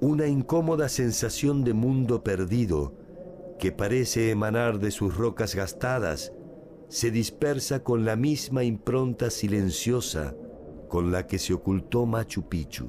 una 0.00 0.26
incómoda 0.28 0.88
sensación 0.88 1.64
de 1.64 1.74
mundo 1.74 2.22
perdido 2.22 2.94
que 3.58 3.72
parece 3.72 4.30
emanar 4.30 4.78
de 4.78 4.90
sus 4.90 5.16
rocas 5.16 5.54
gastadas, 5.54 6.32
se 6.88 7.10
dispersa 7.10 7.82
con 7.82 8.04
la 8.04 8.16
misma 8.16 8.64
impronta 8.64 9.30
silenciosa 9.30 10.34
con 10.88 11.12
la 11.12 11.26
que 11.26 11.38
se 11.38 11.52
ocultó 11.52 12.06
Machu 12.06 12.48
Picchu. 12.48 12.88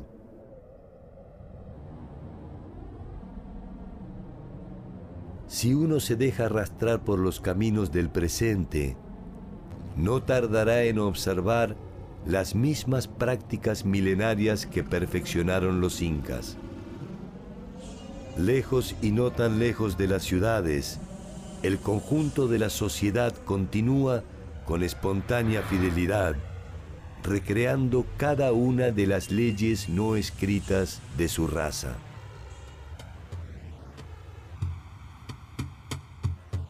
Si 5.48 5.74
uno 5.74 6.00
se 6.00 6.16
deja 6.16 6.46
arrastrar 6.46 7.04
por 7.04 7.20
los 7.20 7.42
caminos 7.42 7.92
del 7.92 8.10
presente, 8.10 8.96
no 9.98 10.24
tardará 10.24 10.84
en 10.84 11.00
observar 11.00 11.76
las 12.26 12.54
mismas 12.56 13.08
prácticas 13.08 13.84
milenarias 13.84 14.66
que 14.66 14.84
perfeccionaron 14.84 15.82
los 15.82 16.02
incas. 16.02 16.58
Lejos 18.40 18.96
y 19.02 19.12
no 19.12 19.32
tan 19.32 19.60
lejos 19.60 19.98
de 19.98 20.08
las 20.08 20.24
ciudades, 20.24 21.02
el 21.62 21.78
conjunto 21.78 22.48
de 22.48 22.58
la 22.58 22.70
sociedad 22.70 23.36
continúa 23.44 24.24
con 24.66 24.82
espontánea 24.82 25.62
fidelidad, 25.62 26.38
recreando 27.22 28.06
cada 28.16 28.54
una 28.54 28.92
de 28.92 29.08
las 29.08 29.30
leyes 29.30 29.90
no 29.90 30.16
escritas 30.16 31.02
de 31.18 31.28
su 31.28 31.48
raza. 31.48 31.98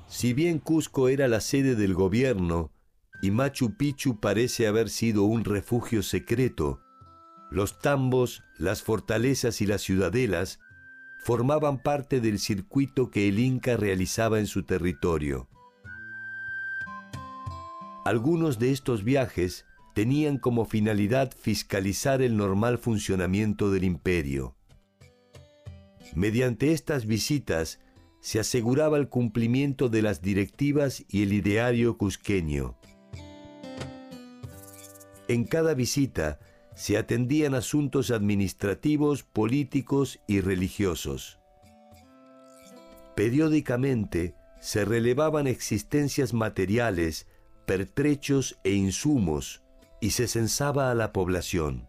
Si 0.07 0.34
bien 0.34 0.57
Cusco 0.57 1.07
era 1.07 1.28
la 1.28 1.39
sede 1.39 1.76
del 1.76 1.93
gobierno 1.93 2.72
y 3.22 3.30
Machu 3.30 3.78
Picchu 3.78 4.20
parece 4.20 4.65
haber 4.65 4.89
sido 4.89 5.22
un 5.22 5.45
refugio 5.45 6.01
secreto, 6.01 6.82
Los 7.51 7.78
tambos, 7.80 8.41
las 8.57 8.82
fortalezas 8.82 9.61
y 9.61 9.67
las 9.67 9.82
ciudadelas 9.82 10.59
formaban 11.24 11.82
parte 11.82 12.22
del 12.22 12.39
circuito 12.39 13.11
que 13.11 13.28
el 13.28 13.39
Inca 13.39 13.78
realizaba 13.78 14.39
en 14.39 14.47
su 14.47 14.63
territorio. 14.63 15.47
Algunos 18.05 18.57
de 18.57 18.72
estos 18.72 19.03
viajes 19.03 19.65
tenían 19.93 20.38
como 20.38 20.65
finalidad 20.65 21.32
fiscalizar 21.38 22.22
el 22.22 22.38
normal 22.38 22.78
funcionamiento 22.78 23.70
del 23.72 23.84
imperio. 23.84 24.55
Mediante 26.15 26.72
estas 26.72 27.05
visitas 27.05 27.80
se 28.22 28.39
aseguraba 28.39 28.97
el 28.97 29.09
cumplimiento 29.09 29.89
de 29.89 30.01
las 30.01 30.22
directivas 30.22 31.05
y 31.09 31.24
el 31.24 31.34
ideario 31.34 31.97
cusqueño. 31.97 32.78
En 35.28 35.43
cada 35.43 35.74
visita 35.74 36.39
se 36.80 36.95
atendían 36.95 37.55
asuntos 37.55 38.09
administrativos, 38.09 39.23
políticos 39.23 40.21
y 40.27 40.39
religiosos. 40.39 41.38
Periódicamente 43.17 44.34
se 44.61 44.86
relevaban 44.86 45.45
existencias 45.45 46.34
materiales, 46.34 47.27
pertrechos 47.65 48.61
e 48.63 48.71
insumos 48.71 49.61
y 49.99 50.11
se 50.11 50.30
censaba 50.30 50.89
a 50.89 50.95
la 50.95 51.11
población. 51.11 51.86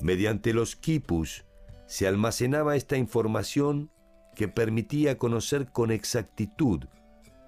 Mediante 0.00 0.54
los 0.54 0.76
quipus 0.76 1.46
se 1.86 2.06
almacenaba 2.06 2.76
esta 2.76 2.96
información 2.96 3.90
que 4.36 4.46
permitía 4.46 5.18
conocer 5.18 5.72
con 5.72 5.90
exactitud 5.90 6.84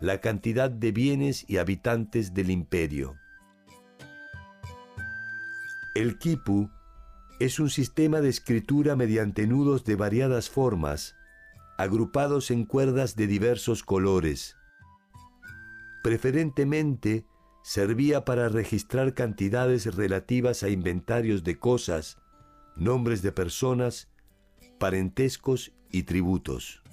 la 0.00 0.20
cantidad 0.20 0.72
de 0.72 0.90
bienes 0.90 1.44
y 1.48 1.58
habitantes 1.58 2.34
del 2.34 2.50
imperio. 2.50 3.19
El 5.94 6.18
quipu 6.18 6.70
es 7.40 7.58
un 7.58 7.68
sistema 7.68 8.20
de 8.20 8.28
escritura 8.28 8.94
mediante 8.94 9.48
nudos 9.48 9.84
de 9.84 9.96
variadas 9.96 10.48
formas, 10.48 11.16
agrupados 11.78 12.52
en 12.52 12.64
cuerdas 12.64 13.16
de 13.16 13.26
diversos 13.26 13.82
colores. 13.82 14.54
Preferentemente 16.04 17.26
servía 17.64 18.24
para 18.24 18.48
registrar 18.48 19.14
cantidades 19.14 19.96
relativas 19.96 20.62
a 20.62 20.68
inventarios 20.68 21.42
de 21.42 21.58
cosas, 21.58 22.18
nombres 22.76 23.20
de 23.20 23.32
personas, 23.32 24.08
parentescos 24.78 25.72
y 25.90 26.04
tributos. 26.04 26.84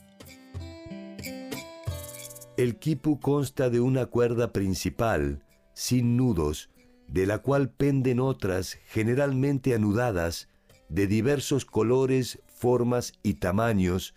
El 2.58 2.80
quipu 2.80 3.20
consta 3.20 3.70
de 3.70 3.80
una 3.80 4.08
cuerda 4.08 4.52
principal, 4.52 5.44
sin 5.74 6.18
nudos, 6.18 6.72
de 7.08 7.26
la 7.26 7.40
cual 7.40 7.70
penden 7.70 8.20
otras, 8.20 8.78
generalmente 8.88 9.74
anudadas, 9.74 10.50
de 10.90 11.08
diversos 11.08 11.66
colores, 11.66 12.40
formas 12.48 13.14
y 13.24 13.36
tamaños, 13.36 14.14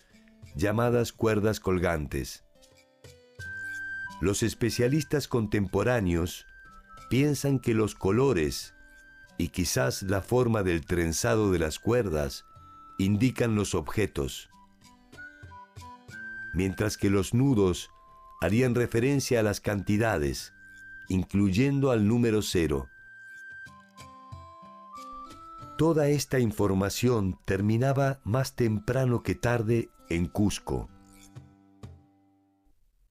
llamadas 0.54 1.12
cuerdas 1.12 1.60
colgantes. 1.60 2.44
Los 4.20 4.42
especialistas 4.42 5.28
contemporáneos 5.28 6.46
piensan 7.08 7.58
que 7.58 7.74
los 7.74 7.94
colores 7.94 8.74
y 9.38 9.48
quizás 9.48 10.02
la 10.02 10.20
forma 10.20 10.62
del 10.62 10.84
trenzado 10.84 11.50
de 11.50 11.58
las 11.58 11.78
cuerdas 11.78 12.44
indican 12.98 13.54
los 13.54 13.74
objetos, 13.74 14.50
mientras 16.52 16.98
que 16.98 17.08
los 17.08 17.32
nudos 17.32 17.88
harían 18.42 18.74
referencia 18.74 19.40
a 19.40 19.42
las 19.42 19.60
cantidades, 19.60 20.52
incluyendo 21.10 21.90
al 21.90 22.06
número 22.08 22.40
cero. 22.40 22.88
Toda 25.76 26.08
esta 26.08 26.38
información 26.38 27.38
terminaba 27.44 28.20
más 28.24 28.54
temprano 28.54 29.22
que 29.22 29.34
tarde 29.34 29.90
en 30.08 30.26
Cusco. 30.26 30.88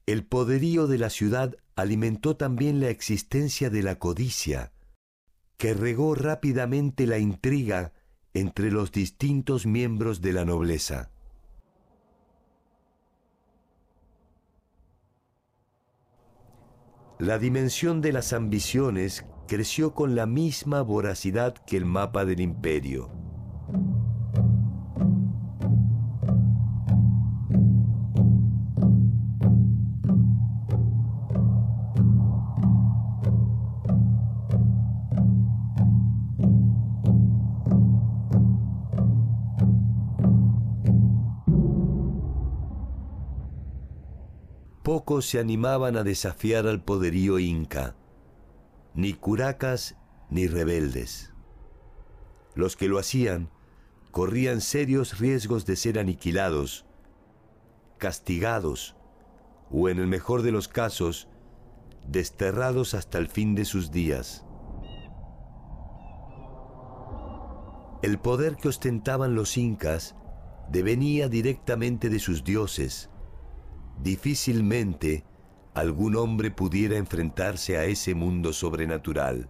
El 0.06 0.26
poderío 0.26 0.88
de 0.88 0.98
la 0.98 1.10
ciudad 1.10 1.56
alimentó 1.76 2.36
también 2.36 2.80
la 2.80 2.90
existencia 2.90 3.70
de 3.70 3.84
la 3.84 4.00
codicia, 4.00 4.72
que 5.58 5.74
regó 5.74 6.16
rápidamente 6.16 7.06
la 7.06 7.20
intriga 7.20 7.94
entre 8.34 8.72
los 8.72 8.92
distintos 8.92 9.66
miembros 9.66 10.22
de 10.22 10.34
la 10.34 10.46
nobleza. 10.46 11.12
La 17.20 17.38
dimensión 17.38 18.00
de 18.00 18.14
las 18.14 18.32
ambiciones 18.32 19.26
creció 19.46 19.94
con 19.94 20.16
la 20.16 20.26
misma 20.26 20.82
voracidad 20.82 21.54
que 21.54 21.76
el 21.76 21.84
mapa 21.84 22.24
del 22.24 22.40
imperio. 22.40 23.10
Se 45.10 45.40
animaban 45.40 45.98
a 45.98 46.04
desafiar 46.04 46.68
al 46.68 46.84
poderío 46.84 47.40
inca, 47.40 47.96
ni 48.94 49.14
curacas 49.14 49.98
ni 50.30 50.46
rebeldes. 50.46 51.34
Los 52.54 52.76
que 52.76 52.88
lo 52.88 53.00
hacían 53.00 53.50
corrían 54.12 54.62
serios 54.62 55.18
riesgos 55.18 55.66
de 55.66 55.76
ser 55.78 55.98
aniquilados, 55.98 56.86
castigados 57.98 58.96
o, 59.72 59.90
en 59.90 59.98
el 59.98 60.06
mejor 60.06 60.44
de 60.44 60.52
los 60.52 60.68
casos, 60.68 61.28
desterrados 62.08 62.94
hasta 62.94 63.18
el 63.18 63.30
fin 63.30 63.56
de 63.56 63.66
sus 63.66 63.92
días. 63.92 64.46
El 68.04 68.20
poder 68.20 68.58
que 68.58 68.70
ostentaban 68.70 69.34
los 69.34 69.58
incas 69.58 70.16
devenía 70.70 71.30
directamente 71.30 72.10
de 72.10 72.20
sus 72.20 72.44
dioses, 72.44 73.10
difícilmente 74.02 75.26
algún 75.74 76.16
hombre 76.16 76.52
pudiera 76.52 76.98
enfrentarse 76.98 77.78
a 77.78 77.86
ese 77.86 78.16
mundo 78.16 78.54
sobrenatural. 78.54 79.50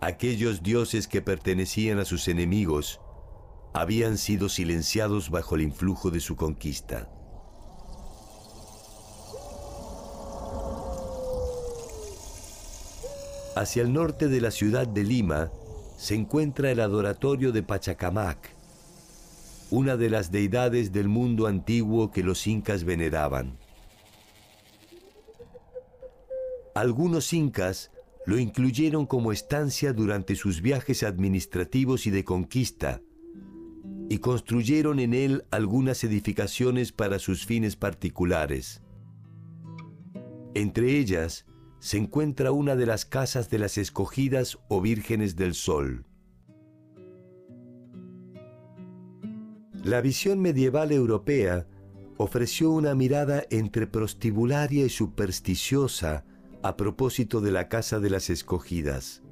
Aquellos 0.00 0.62
dioses 0.62 1.08
que 1.08 1.22
pertenecían 1.22 1.98
a 1.98 2.04
sus 2.04 2.28
enemigos 2.28 3.00
habían 3.72 4.16
sido 4.18 4.48
silenciados 4.48 5.30
bajo 5.30 5.54
el 5.54 5.62
influjo 5.62 6.10
de 6.10 6.20
su 6.20 6.36
conquista. 6.36 7.10
Hacia 13.54 13.82
el 13.82 13.92
norte 13.92 14.28
de 14.28 14.40
la 14.40 14.50
ciudad 14.50 14.86
de 14.86 15.02
Lima 15.02 15.50
se 15.96 16.14
encuentra 16.14 16.70
el 16.70 16.80
adoratorio 16.80 17.52
de 17.52 17.62
Pachacamac, 17.62 18.55
una 19.70 19.96
de 19.96 20.10
las 20.10 20.30
deidades 20.30 20.92
del 20.92 21.08
mundo 21.08 21.46
antiguo 21.46 22.10
que 22.10 22.22
los 22.22 22.46
incas 22.46 22.84
veneraban. 22.84 23.58
Algunos 26.74 27.32
incas 27.32 27.90
lo 28.26 28.38
incluyeron 28.38 29.06
como 29.06 29.32
estancia 29.32 29.92
durante 29.92 30.34
sus 30.34 30.60
viajes 30.60 31.02
administrativos 31.02 32.06
y 32.06 32.10
de 32.10 32.24
conquista, 32.24 33.00
y 34.08 34.18
construyeron 34.18 34.98
en 35.00 35.14
él 35.14 35.44
algunas 35.50 36.04
edificaciones 36.04 36.92
para 36.92 37.18
sus 37.18 37.44
fines 37.44 37.76
particulares. 37.76 38.82
Entre 40.54 40.98
ellas 40.98 41.44
se 41.80 41.98
encuentra 41.98 42.52
una 42.52 42.76
de 42.76 42.86
las 42.86 43.04
casas 43.04 43.50
de 43.50 43.58
las 43.58 43.78
escogidas 43.78 44.58
o 44.68 44.80
vírgenes 44.80 45.36
del 45.36 45.54
sol. 45.54 46.05
La 49.86 50.00
visión 50.00 50.40
medieval 50.40 50.90
europea 50.90 51.64
ofreció 52.16 52.72
una 52.72 52.96
mirada 52.96 53.44
entre 53.50 53.86
prostibularia 53.86 54.84
y 54.84 54.88
supersticiosa 54.88 56.24
a 56.64 56.76
propósito 56.76 57.40
de 57.40 57.52
la 57.52 57.68
Casa 57.68 58.00
de 58.00 58.10
las 58.10 58.28
Escogidas. 58.28 59.22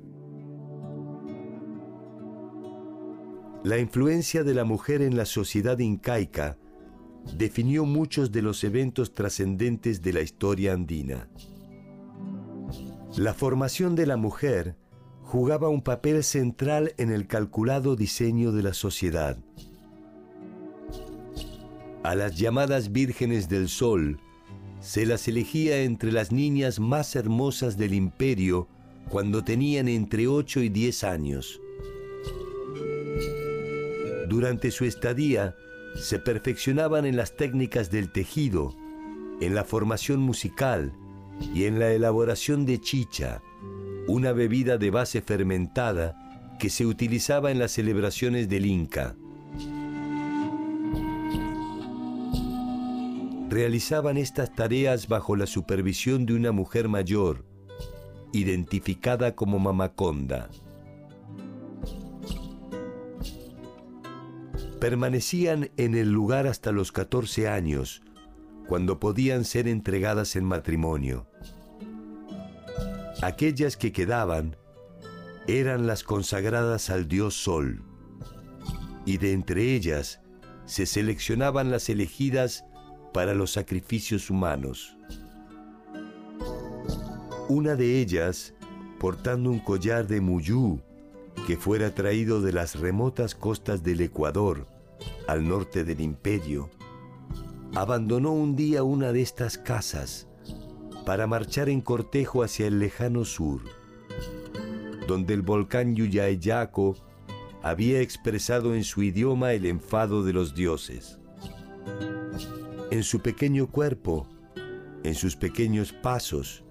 La 3.65 3.79
influencia 3.79 4.45
de 4.45 4.55
la 4.55 4.63
mujer 4.63 5.03
en 5.03 5.17
la 5.17 5.25
sociedad 5.25 5.77
incaica 5.81 6.57
definió 7.37 7.85
muchos 7.85 8.31
de 8.31 8.43
los 8.43 8.63
eventos 8.63 9.13
trascendentes 9.13 10.03
de 10.03 10.13
la 10.13 10.21
historia 10.21 10.75
andina. 10.75 11.29
La 13.17 13.35
formación 13.35 13.97
de 13.97 14.07
la 14.07 14.17
mujer 14.17 14.77
jugaba 15.21 15.69
un 15.69 15.83
papel 15.83 16.23
central 16.23 16.95
en 16.97 17.11
el 17.11 17.27
calculado 17.27 17.97
diseño 17.97 18.53
de 18.53 18.63
la 18.63 18.73
sociedad 18.73 19.37
a 22.05 22.15
las 22.15 22.37
llamadas 22.37 22.93
vírgenes 22.93 23.49
del 23.49 23.69
sol 23.69 24.21
se 24.81 25.07
las 25.07 25.27
elegía 25.27 25.83
entre 25.83 26.13
las 26.13 26.31
niñas 26.31 26.79
más 26.79 27.17
hermosas 27.17 27.79
del 27.79 27.95
imperio 27.95 28.69
cuando 29.09 29.43
tenían 29.43 29.89
entre 29.89 30.29
8 30.29 30.61
y 30.61 30.69
10 30.69 31.05
años. 31.05 31.63
Durante 34.29 34.71
su 34.71 34.85
estadía, 34.85 35.55
se 35.97 36.19
perfeccionaban 36.19 37.07
en 37.07 37.17
las 37.17 37.37
técnicas 37.37 37.91
del 37.91 38.13
tejido, 38.13 38.75
en 39.41 39.55
la 39.55 39.65
formación 39.65 40.21
musical 40.21 40.93
y 41.55 41.65
en 41.65 41.79
la 41.79 41.91
elaboración 41.93 42.67
de 42.67 42.81
chicha, 42.81 43.41
una 44.07 44.33
bebida 44.33 44.77
de 44.77 44.91
base 44.91 45.23
fermentada 45.23 46.55
que 46.59 46.69
se 46.69 46.85
utilizaba 46.85 47.51
en 47.51 47.59
las 47.59 47.73
celebraciones 47.73 48.51
del 48.51 48.67
Inca. 48.67 49.17
Realizaban 53.55 54.17
estas 54.17 54.53
tareas 54.53 55.07
bajo 55.07 55.37
la 55.37 55.47
supervisión 55.47 56.27
de 56.27 56.35
una 56.35 56.51
mujer 56.51 56.89
mayor, 56.89 57.45
identificada 58.33 59.37
como 59.37 59.61
Mamaconda. 59.61 60.51
Permanecían 64.81 65.71
en 65.77 65.95
el 65.95 66.11
lugar 66.11 66.49
hasta 66.49 66.73
los 66.73 66.91
14 66.91 67.47
años, 67.47 68.03
cuando 68.67 68.99
podían 68.99 69.45
ser 69.45 69.69
entregadas 69.69 70.35
en 70.35 70.47
matrimonio. 70.47 71.29
Aquellas 73.23 73.77
que 73.77 73.93
quedaban 73.93 74.57
eran 75.47 75.87
las 75.87 76.03
consagradas 76.03 76.91
al 76.91 77.07
dios 77.07 77.35
Sol, 77.35 77.85
y 79.07 79.19
de 79.19 79.33
entre 79.33 79.77
ellas 79.77 80.23
se 80.65 80.87
seleccionaban 80.87 81.71
las 81.71 81.89
elegidas 81.89 82.65
para 83.15 83.33
los 83.33 83.53
sacrificios 83.53 84.29
humanos. 84.29 84.97
Una 87.49 87.77
de 87.77 88.01
ellas, 88.01 88.55
portando 88.99 89.51
un 89.51 89.61
collar 89.61 90.09
de 90.09 90.21
muyú 90.21 90.81
que 91.47 91.57
fuera 91.57 91.95
traído 91.95 92.43
de 92.43 92.53
las 92.53 92.75
remotas 92.75 93.37
costas 93.37 93.85
del 93.85 94.01
Ecuador, 94.01 94.67
al 95.29 95.47
norte 95.47 95.85
del 95.85 96.01
imperio, 96.01 96.71
abandonó 97.77 98.33
un 98.33 98.57
día 98.57 98.83
una 98.83 99.13
de 99.13 99.23
estas 99.23 99.59
casas 99.59 100.27
para 101.07 101.29
marchar 101.29 101.69
en 101.69 101.83
cortejo 101.83 102.43
hacia 102.43 102.67
el 102.67 102.81
lejano 102.81 103.25
sur, 103.25 103.61
donde 105.07 105.35
el 105.35 105.43
volcán 105.43 105.95
Yuyayaco 105.95 106.97
había 107.63 108.01
expresado 108.01 108.75
en 108.75 108.83
su 108.83 109.05
idioma 109.05 109.53
el 109.53 109.67
enfado 109.67 110.25
de 110.25 110.33
los 110.33 110.57
dioses. 110.57 111.21
En 112.95 113.03
su 113.03 113.19
pequeño 113.19 113.67
cuerpo, 113.67 114.29
en 115.03 115.17
sus 115.17 115.35
pequeños 115.35 115.93
pasos, 115.93 116.63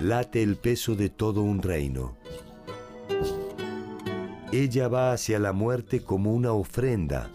late 0.00 0.42
el 0.42 0.56
peso 0.56 0.94
de 0.94 1.10
todo 1.10 1.42
un 1.42 1.60
reino. 1.60 2.16
Ella 4.52 4.88
va 4.88 5.12
hacia 5.12 5.38
la 5.38 5.52
muerte 5.52 6.00
como 6.00 6.32
una 6.32 6.54
ofrenda 6.54 7.30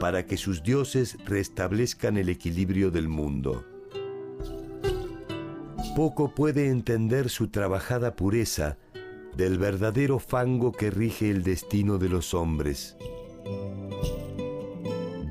para 0.00 0.24
que 0.24 0.38
sus 0.38 0.62
dioses 0.62 1.18
restablezcan 1.26 2.16
el 2.16 2.30
equilibrio 2.30 2.90
del 2.90 3.08
mundo. 3.08 3.62
Poco 5.94 6.34
puede 6.34 6.68
entender 6.68 7.28
su 7.28 7.48
trabajada 7.48 8.16
pureza 8.16 8.78
del 9.36 9.58
verdadero 9.58 10.18
fango 10.18 10.72
que 10.72 10.90
rige 10.90 11.30
el 11.30 11.42
destino 11.42 11.98
de 11.98 12.08
los 12.08 12.32
hombres. 12.32 12.96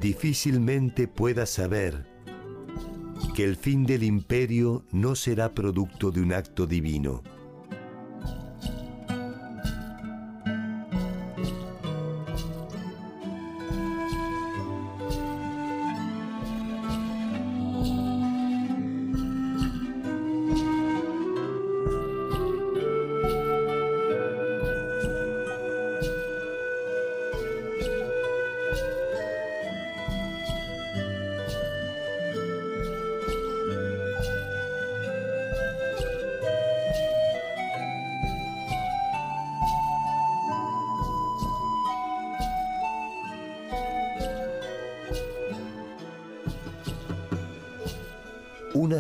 Difícilmente 0.08 1.06
pueda 1.06 1.46
saber 1.46 2.06
que 3.36 3.44
el 3.44 3.58
fin 3.58 3.86
del 3.86 4.04
imperio 4.04 4.86
no 4.94 5.16
será 5.16 5.54
producto 5.54 6.12
de 6.12 6.22
un 6.22 6.32
acto 6.32 6.66
divino. 6.66 7.24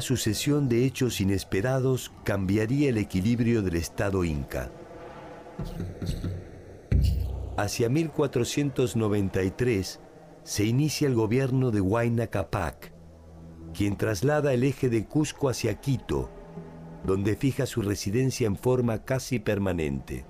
Sucesión 0.07 0.69
de 0.69 0.85
hechos 0.85 1.19
inesperados 1.19 2.13
cambiaría 2.23 2.87
el 2.87 2.97
equilibrio 2.97 3.61
del 3.61 3.75
Estado 3.75 4.23
inca. 4.23 4.71
Hacia 7.57 7.89
1493 7.89 9.99
se 10.43 10.63
inicia 10.63 11.09
el 11.09 11.13
gobierno 11.13 11.71
de 11.71 11.81
Huayna 11.81 12.27
Capac, 12.27 12.93
quien 13.73 13.97
traslada 13.97 14.53
el 14.53 14.63
eje 14.63 14.87
de 14.87 15.05
Cusco 15.05 15.49
hacia 15.49 15.81
Quito, 15.81 16.29
donde 17.05 17.35
fija 17.35 17.65
su 17.65 17.81
residencia 17.81 18.47
en 18.47 18.55
forma 18.55 19.03
casi 19.03 19.39
permanente. 19.39 20.25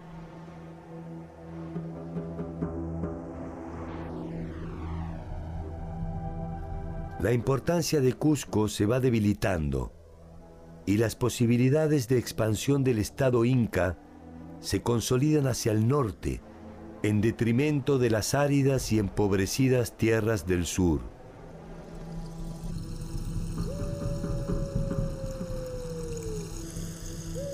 La 7.20 7.34
importancia 7.34 8.00
de 8.00 8.14
Cusco 8.14 8.68
se 8.68 8.86
va 8.86 9.00
debilitando 9.00 9.92
y 10.86 10.98
las 10.98 11.16
posibilidades 11.16 12.08
de 12.08 12.20
expansión 12.20 12.84
del 12.84 13.00
Estado 13.00 13.44
inca 13.44 13.98
se 14.60 14.84
consolidan 14.84 15.48
hacia 15.48 15.72
el 15.72 15.88
norte, 15.88 16.42
en 17.02 17.20
detrimento 17.22 17.98
de 17.98 18.12
las 18.12 18.36
áridas 18.36 18.92
y 18.92 19.00
empobrecidas 19.00 19.98
tierras 19.98 20.46
del 20.46 20.66
sur. 20.66 21.02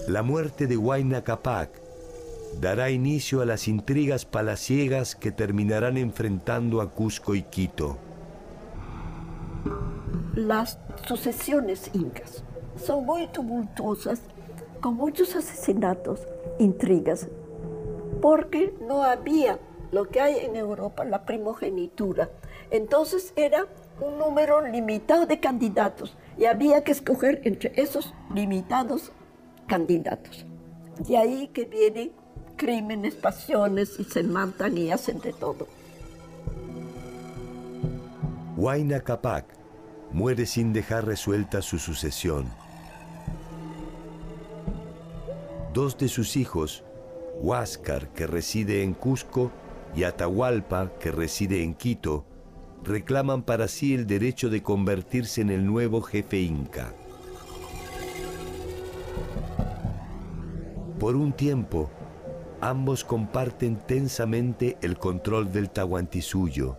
La 0.09 0.23
muerte 0.23 0.67
de 0.67 0.75
Huayna 0.75 1.23
Capac 1.23 1.81
dará 2.59 2.91
inicio 2.91 3.41
a 3.41 3.45
las 3.45 3.69
intrigas 3.69 4.25
palaciegas 4.25 5.15
que 5.15 5.31
terminarán 5.31 5.97
enfrentando 5.97 6.81
a 6.81 6.91
Cusco 6.91 7.33
y 7.33 7.43
Quito 7.43 7.97
las 10.53 10.77
sucesiones 11.07 11.89
incas 11.93 12.43
son 12.75 13.07
muy 13.07 13.25
tumultuosas, 13.27 14.21
con 14.81 14.95
muchos 14.95 15.35
asesinatos, 15.35 16.27
intrigas, 16.59 17.27
porque 18.21 18.71
no 18.87 19.01
había 19.01 19.57
lo 19.91 20.09
que 20.09 20.21
hay 20.21 20.45
en 20.45 20.55
Europa, 20.55 21.05
la 21.05 21.25
primogenitura. 21.25 22.29
Entonces 22.69 23.33
era 23.35 23.65
un 23.99 24.19
número 24.19 24.61
limitado 24.61 25.25
de 25.25 25.39
candidatos 25.39 26.15
y 26.37 26.45
había 26.45 26.83
que 26.83 26.91
escoger 26.91 27.41
entre 27.45 27.71
esos 27.75 28.13
limitados 28.31 29.11
candidatos. 29.67 30.45
De 30.99 31.17
ahí 31.17 31.47
que 31.47 31.65
vienen 31.65 32.11
crímenes, 32.57 33.15
pasiones 33.15 33.99
y 33.99 34.03
se 34.03 34.21
matan 34.21 34.77
y 34.77 34.91
hacen 34.91 35.19
de 35.19 35.33
todo. 35.33 35.65
Huayna 38.55 38.99
Capac 38.99 39.62
muere 40.13 40.45
sin 40.45 40.71
dejar 40.71 41.05
resuelta 41.05 41.61
su 41.61 41.79
sucesión. 41.79 42.49
Dos 45.73 45.97
de 45.97 46.07
sus 46.07 46.37
hijos, 46.37 46.83
Huáscar, 47.41 48.09
que 48.09 48.27
reside 48.27 48.83
en 48.83 48.93
Cusco, 48.93 49.51
y 49.95 50.03
Atahualpa, 50.03 50.91
que 50.99 51.11
reside 51.11 51.63
en 51.63 51.73
Quito, 51.73 52.25
reclaman 52.83 53.43
para 53.43 53.67
sí 53.67 53.93
el 53.93 54.07
derecho 54.07 54.49
de 54.49 54.61
convertirse 54.61 55.41
en 55.41 55.49
el 55.49 55.65
nuevo 55.65 56.01
jefe 56.01 56.41
inca. 56.41 56.93
Por 60.99 61.15
un 61.15 61.33
tiempo, 61.33 61.89
ambos 62.61 63.03
comparten 63.03 63.77
tensamente 63.77 64.77
el 64.81 64.97
control 64.97 65.51
del 65.51 65.69
Tahuantinsuyo. 65.69 66.77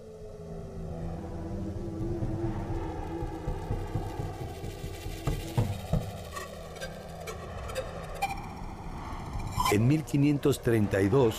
En 9.72 9.88
1532, 9.88 11.34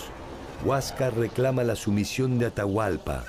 Huáscar 0.64 1.16
reclama 1.16 1.62
la 1.62 1.76
sumisión 1.76 2.38
de 2.38 2.46
Atahualpa 2.46 3.24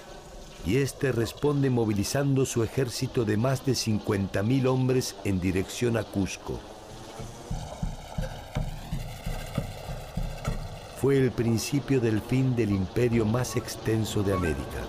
y 0.66 0.78
este 0.78 1.12
responde 1.12 1.70
movilizando 1.70 2.46
su 2.46 2.64
ejército 2.64 3.24
de 3.24 3.38
más 3.38 3.66
de 3.66 3.74
50.000 3.74 4.66
hombres 4.68 5.16
en 5.24 5.40
dirección 5.40 5.98
a 5.98 6.04
Cusco. 6.04 6.60
Fue 11.00 11.18
el 11.18 11.32
principio 11.32 12.02
del 12.02 12.20
fin 12.20 12.56
del 12.56 12.72
imperio 12.72 13.24
más 13.24 13.56
extenso 13.56 14.24
de 14.24 14.34
América. 14.34 14.82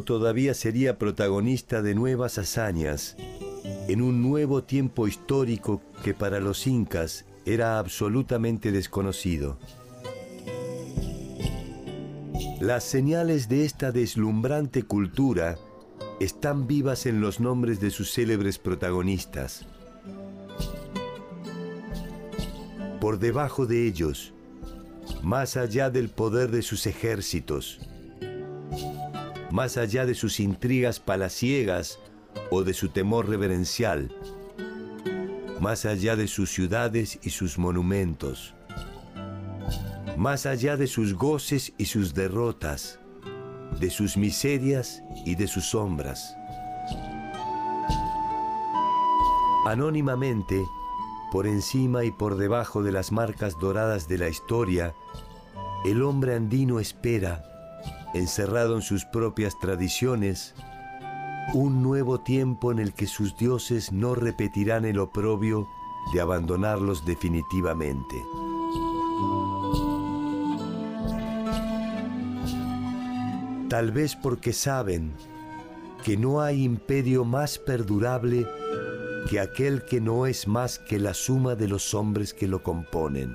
Todavía 0.00 0.54
sería 0.54 0.96
protagonista 0.96 1.82
de 1.82 1.94
nuevas 1.94 2.38
hazañas 2.38 3.14
en 3.88 4.00
un 4.00 4.22
nuevo 4.22 4.64
tiempo 4.64 5.06
histórico 5.06 5.82
que 6.02 6.14
para 6.14 6.40
los 6.40 6.66
incas 6.66 7.26
era 7.44 7.78
absolutamente 7.78 8.72
desconocido. 8.72 9.58
Las 12.58 12.84
señales 12.84 13.50
de 13.50 13.66
esta 13.66 13.92
deslumbrante 13.92 14.82
cultura 14.82 15.58
están 16.20 16.66
vivas 16.66 17.04
en 17.04 17.20
los 17.20 17.38
nombres 17.38 17.78
de 17.78 17.90
sus 17.90 18.12
célebres 18.12 18.58
protagonistas. 18.58 19.66
Por 22.98 23.18
debajo 23.18 23.66
de 23.66 23.86
ellos, 23.86 24.32
más 25.22 25.58
allá 25.58 25.90
del 25.90 26.08
poder 26.08 26.50
de 26.50 26.62
sus 26.62 26.86
ejércitos, 26.86 27.78
más 29.52 29.76
allá 29.76 30.06
de 30.06 30.14
sus 30.14 30.40
intrigas 30.40 30.98
palaciegas 30.98 32.00
o 32.50 32.64
de 32.64 32.72
su 32.72 32.88
temor 32.88 33.28
reverencial, 33.28 34.10
más 35.60 35.84
allá 35.84 36.16
de 36.16 36.26
sus 36.26 36.50
ciudades 36.50 37.18
y 37.22 37.28
sus 37.28 37.58
monumentos, 37.58 38.54
más 40.16 40.46
allá 40.46 40.78
de 40.78 40.86
sus 40.86 41.12
goces 41.12 41.74
y 41.76 41.84
sus 41.84 42.14
derrotas, 42.14 42.98
de 43.78 43.90
sus 43.90 44.16
miserias 44.16 45.02
y 45.26 45.34
de 45.34 45.46
sus 45.46 45.66
sombras. 45.66 46.34
Anónimamente, 49.66 50.64
por 51.30 51.46
encima 51.46 52.04
y 52.04 52.10
por 52.10 52.36
debajo 52.36 52.82
de 52.82 52.92
las 52.92 53.12
marcas 53.12 53.58
doradas 53.58 54.08
de 54.08 54.16
la 54.16 54.30
historia, 54.30 54.94
el 55.84 56.02
hombre 56.02 56.36
andino 56.36 56.80
espera 56.80 57.51
encerrado 58.14 58.76
en 58.76 58.82
sus 58.82 59.04
propias 59.04 59.58
tradiciones, 59.58 60.54
un 61.54 61.82
nuevo 61.82 62.20
tiempo 62.20 62.72
en 62.72 62.78
el 62.78 62.92
que 62.94 63.06
sus 63.06 63.36
dioses 63.36 63.92
no 63.92 64.14
repetirán 64.14 64.84
el 64.84 64.98
oprobio 64.98 65.68
de 66.12 66.20
abandonarlos 66.20 67.04
definitivamente. 67.04 68.16
Tal 73.68 73.90
vez 73.90 74.16
porque 74.16 74.52
saben 74.52 75.14
que 76.04 76.16
no 76.16 76.42
hay 76.42 76.62
imperio 76.62 77.24
más 77.24 77.58
perdurable 77.58 78.46
que 79.30 79.40
aquel 79.40 79.84
que 79.84 80.00
no 80.00 80.26
es 80.26 80.46
más 80.46 80.78
que 80.78 80.98
la 80.98 81.14
suma 81.14 81.54
de 81.54 81.68
los 81.68 81.94
hombres 81.94 82.34
que 82.34 82.48
lo 82.48 82.62
componen. 82.62 83.34